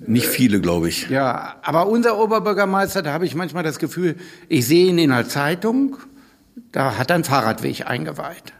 Nicht 0.05 0.27
viele, 0.27 0.59
glaube 0.61 0.89
ich. 0.89 1.09
Ja, 1.09 1.55
aber 1.63 1.87
unser 1.87 2.19
Oberbürgermeister, 2.19 3.01
da 3.01 3.13
habe 3.13 3.25
ich 3.25 3.33
manchmal 3.33 3.63
das 3.63 3.79
Gefühl, 3.79 4.15
ich 4.47 4.67
sehe 4.67 4.87
ihn 4.87 4.99
in 4.99 5.09
der 5.09 5.27
Zeitung, 5.27 5.97
da 6.71 6.97
hat 6.97 7.09
er 7.09 7.15
einen 7.15 7.23
Fahrradweg 7.23 7.87
eingeweiht. 7.87 8.53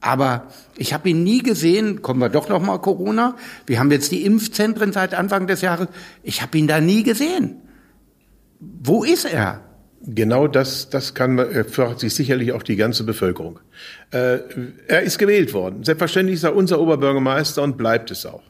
Aber 0.00 0.46
ich 0.76 0.92
habe 0.94 1.08
ihn 1.08 1.24
nie 1.24 1.42
gesehen, 1.42 2.02
kommen 2.02 2.20
wir 2.20 2.28
doch 2.28 2.48
noch 2.48 2.60
mal 2.62 2.78
Corona, 2.78 3.36
wir 3.66 3.80
haben 3.80 3.90
jetzt 3.90 4.12
die 4.12 4.24
Impfzentren 4.24 4.92
seit 4.92 5.14
Anfang 5.14 5.46
des 5.48 5.60
Jahres, 5.60 5.88
ich 6.22 6.40
habe 6.42 6.56
ihn 6.58 6.68
da 6.68 6.80
nie 6.80 7.02
gesehen. 7.02 7.56
Wo 8.60 9.02
ist 9.02 9.24
er? 9.24 9.60
Genau 10.04 10.48
das, 10.48 10.90
das 10.90 11.14
kann 11.14 11.38
äh, 11.38 11.64
fragt 11.64 12.00
sich 12.00 12.14
sicherlich 12.14 12.52
auch 12.52 12.62
die 12.62 12.76
ganze 12.76 13.04
Bevölkerung. 13.04 13.60
Äh, 14.10 14.38
er 14.88 15.02
ist 15.02 15.18
gewählt 15.18 15.54
worden. 15.54 15.84
Selbstverständlich 15.84 16.36
ist 16.36 16.44
er 16.44 16.56
unser 16.56 16.80
Oberbürgermeister 16.80 17.62
und 17.62 17.78
bleibt 17.78 18.10
es 18.10 18.26
auch. 18.26 18.42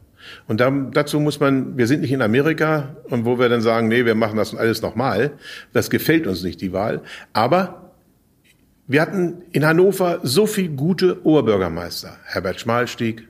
Und 0.48 0.60
da, 0.60 0.70
dazu 0.70 1.20
muss 1.20 1.40
man, 1.40 1.76
wir 1.76 1.86
sind 1.86 2.00
nicht 2.00 2.12
in 2.12 2.22
Amerika 2.22 2.96
und 3.04 3.24
wo 3.24 3.38
wir 3.38 3.48
dann 3.48 3.60
sagen, 3.60 3.88
nee, 3.88 4.04
wir 4.04 4.14
machen 4.14 4.36
das 4.36 4.54
alles 4.54 4.80
nochmal. 4.80 5.32
Das 5.72 5.90
gefällt 5.90 6.26
uns 6.26 6.42
nicht, 6.42 6.60
die 6.60 6.72
Wahl. 6.72 7.02
Aber 7.32 7.92
wir 8.86 9.02
hatten 9.02 9.42
in 9.52 9.66
Hannover 9.66 10.20
so 10.22 10.46
viel 10.46 10.70
gute 10.70 11.24
Oberbürgermeister. 11.26 12.16
Herbert 12.24 12.60
Schmalstieg, 12.60 13.28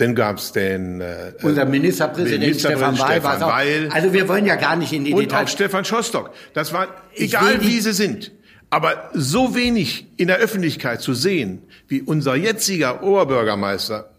dann 0.00 0.14
gab's 0.14 0.52
den 0.52 1.00
äh, 1.00 1.32
Unser 1.42 1.66
Ministerpräsident, 1.66 2.40
Ministerpräsident 2.40 2.96
Stefan 2.96 3.08
Weil. 3.08 3.20
Stefan 3.20 3.42
auch. 3.42 3.52
Weil. 3.52 3.88
Also 3.90 4.12
wir 4.12 4.28
wollen 4.28 4.46
ja 4.46 4.56
gar 4.56 4.76
nicht 4.76 4.92
in 4.92 5.04
die 5.04 5.12
und 5.12 5.22
Details. 5.22 5.44
auch 5.44 5.48
Stefan 5.48 5.84
Schostock. 5.84 6.30
Das 6.54 6.72
war 6.72 6.88
egal, 7.14 7.60
wie 7.60 7.80
sie 7.80 7.92
sind. 7.92 8.32
Aber 8.70 9.10
so 9.12 9.54
wenig 9.54 10.06
in 10.16 10.28
der 10.28 10.38
Öffentlichkeit 10.38 11.00
zu 11.02 11.12
sehen, 11.12 11.62
wie 11.88 12.02
unser 12.02 12.36
jetziger 12.36 13.02
Oberbürgermeister 13.02 14.09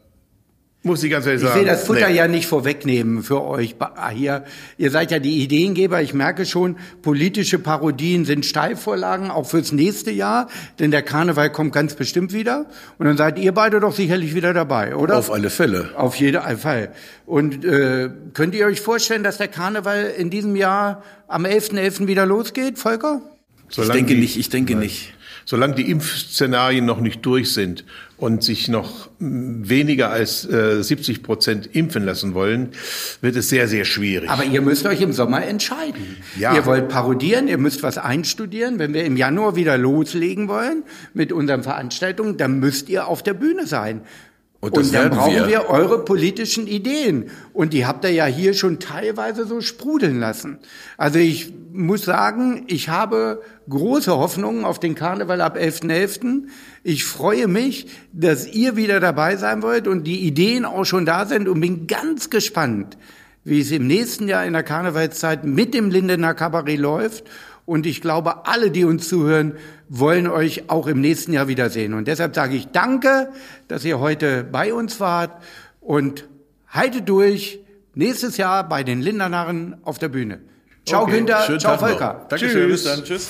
Muss 0.84 1.04
ich 1.04 1.12
ganz 1.12 1.28
ehrlich 1.28 1.42
sagen. 1.42 1.54
Ich 1.54 1.62
will 1.62 1.68
das 1.68 1.84
Futter 1.84 2.10
nee. 2.10 2.16
ja 2.16 2.28
nicht 2.28 2.48
vorwegnehmen 2.48 3.22
für 3.22 3.44
euch 3.44 3.76
hier. 4.16 4.46
Ihr 4.80 4.90
seid 4.90 5.12
ja 5.12 5.20
die 5.20 5.44
Ideengeber. 5.44 6.02
Ich 6.02 6.16
merke 6.16 6.44
schon, 6.44 6.76
politische 7.04 7.60
Parodien 7.60 8.26
sind 8.26 8.48
Steilvorlagen, 8.48 9.30
auch 9.30 9.48
fürs 9.48 9.72
nächste 9.74 10.10
Jahr. 10.10 10.50
Denn 10.80 10.90
der 10.90 11.04
Karneval 11.04 11.52
kommt 11.52 11.72
ganz 11.72 11.94
bestimmt 11.94 12.34
wieder. 12.34 12.66
Und 12.98 13.06
dann 13.06 13.16
seid 13.16 13.38
ihr 13.38 13.52
beide 13.52 13.80
doch 13.80 13.96
sicherlich 13.96 14.34
wieder 14.34 14.56
dabei, 14.56 14.96
oder? 14.96 15.20
Auf 15.20 15.32
alle 15.32 15.52
Fälle. 15.52 15.92
Auf 15.96 16.16
jeden 16.16 16.42
Fall. 16.58 16.92
Und 17.28 17.64
äh, 17.64 18.10
könnt 18.34 18.56
ihr 18.56 18.66
euch 18.66 18.82
vorstellen, 18.82 19.22
dass 19.22 19.38
der 19.38 19.50
Karneval 19.50 20.12
in 20.18 20.32
diesem 20.32 20.56
Jahr 20.56 21.04
am 21.28 21.46
11.11. 21.46 22.00
.11. 22.02 22.08
wieder 22.08 22.26
losgeht, 22.26 22.80
Volker? 22.80 23.22
Solange 23.70 23.92
ich 23.92 23.98
denke 23.98 24.16
die, 24.16 24.20
nicht, 24.22 24.38
ich 24.38 24.50
denke 24.50 24.74
nein. 24.74 24.82
nicht. 24.82 25.14
Solange 25.46 25.76
die 25.76 25.90
Impfszenarien 25.90 26.86
noch 26.86 27.02
nicht 27.02 27.26
durch 27.26 27.54
sind 27.54 27.86
und 28.22 28.44
sich 28.44 28.68
noch 28.68 29.10
weniger 29.18 30.12
als 30.12 30.46
äh, 30.46 30.84
70 30.84 31.24
Prozent 31.24 31.76
impfen 31.76 32.06
lassen 32.06 32.36
wollen, 32.36 32.70
wird 33.20 33.36
es 33.36 33.50
sehr, 33.50 33.68
sehr 33.68 33.84
schwierig. 33.84 34.30
Aber 34.30 34.44
ihr 34.44 34.62
müsst 34.62 34.86
euch 34.86 35.02
im 35.02 35.12
Sommer 35.12 35.44
entscheiden. 35.44 36.18
Ja. 36.38 36.54
Ihr 36.54 36.68
wollt 36.68 36.88
parodieren, 36.88 37.48
ihr 37.48 37.58
müsst 37.58 37.82
was 37.82 37.98
einstudieren. 37.98 38.78
Wenn 38.78 38.94
wir 38.94 39.06
im 39.06 39.18
Januar 39.18 39.56
wieder 39.56 39.76
loslegen 39.76 40.48
wollen 40.48 40.84
mit 41.16 41.32
unseren 41.32 41.64
Veranstaltungen, 41.64 42.38
dann 42.38 42.60
müsst 42.60 42.90
ihr 42.90 43.08
auf 43.08 43.24
der 43.24 43.34
Bühne 43.34 43.66
sein. 43.66 44.02
Und, 44.62 44.78
und 44.78 44.94
dann 44.94 45.10
brauchen 45.10 45.34
wir. 45.34 45.48
wir. 45.48 45.70
eure 45.70 46.06
politischen 46.06 46.68
Ideen. 46.68 47.32
Und 47.52 47.74
die 47.74 47.88
habt 47.88 48.06
ihr 48.06 48.12
ja 48.12 48.26
hier 48.26 48.54
schon 48.54 48.80
teilweise 48.80 49.46
so 49.46 49.60
sprudeln 49.60 50.20
lassen. 50.20 50.60
Also 50.98 51.18
ich 51.18 51.52
muss 51.74 52.04
sagen, 52.04 52.66
ich 52.68 52.90
habe 52.90 53.42
große 53.70 54.16
Hoffnungen 54.16 54.64
auf 54.64 54.80
den 54.80 54.94
Karneval 54.94 55.42
ab 55.42 55.58
11.11. 55.58 56.22
.11. 56.22 56.44
Ich 56.84 57.06
freue 57.06 57.48
mich, 57.48 57.88
dass 58.14 58.48
ihr 58.48 58.76
wieder 58.76 59.00
dabei 59.00 59.36
sein 59.36 59.64
wollt 59.64 59.88
und 59.88 60.04
die 60.04 60.20
Ideen 60.28 60.66
auch 60.66 60.86
schon 60.86 61.08
da 61.08 61.26
sind 61.26 61.48
und 61.48 61.60
bin 61.60 61.88
ganz 61.88 62.30
gespannt, 62.30 62.98
wie 63.44 63.62
es 63.62 63.72
im 63.72 63.88
nächsten 63.88 64.28
Jahr 64.28 64.46
in 64.46 64.54
der 64.54 64.64
Karnevalszeit 64.64 65.44
mit 65.44 65.74
dem 65.74 65.90
Lindener 65.90 66.36
Kabarett 66.36 66.80
läuft. 66.80 67.24
Und 67.72 67.86
ich 67.86 68.02
glaube, 68.02 68.48
alle, 68.48 68.70
die 68.70 68.84
uns 68.84 69.08
zuhören, 69.08 69.54
wollen 69.88 70.28
euch 70.28 70.70
auch 70.70 70.88
im 70.88 71.00
nächsten 71.00 71.32
Jahr 71.32 71.48
wiedersehen. 71.48 71.94
Und 71.94 72.06
deshalb 72.06 72.36
sage 72.36 72.54
ich 72.54 72.68
danke, 72.68 73.32
dass 73.70 73.86
ihr 73.86 74.02
heute 74.02 74.44
bei 74.44 74.74
uns 74.74 75.00
wart 75.00 75.42
und 75.80 76.28
haltet 76.68 77.08
durch. 77.08 77.60
Nächstes 77.94 78.36
Jahr 78.36 78.68
bei 78.68 78.84
den 78.84 79.02
Lindernarren 79.02 79.78
auf 79.86 80.00
der 80.00 80.10
Bühne. 80.10 80.42
Ciao 80.86 81.04
okay. 81.04 81.20
Günther, 81.20 81.44
Schönen 81.44 81.62
ciao 81.62 81.78
Tag 81.78 81.90
Volker. 81.90 82.26
Dankeschön, 82.28 82.68
bis 82.68 82.84
dann, 82.84 83.06
tschüss. 83.06 83.30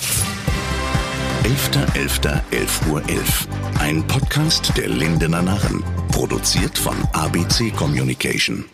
11.11. 1.44 2.40
11 2.50 2.80
Uhr 2.90 3.00
11. 3.08 3.48
Ein 3.78 4.04
Podcast 4.08 4.76
der 4.76 4.88
Lindener 4.88 5.42
Narren. 5.42 5.84
Produziert 6.10 6.76
von 6.76 6.96
ABC 7.12 7.70
Communication. 7.70 8.64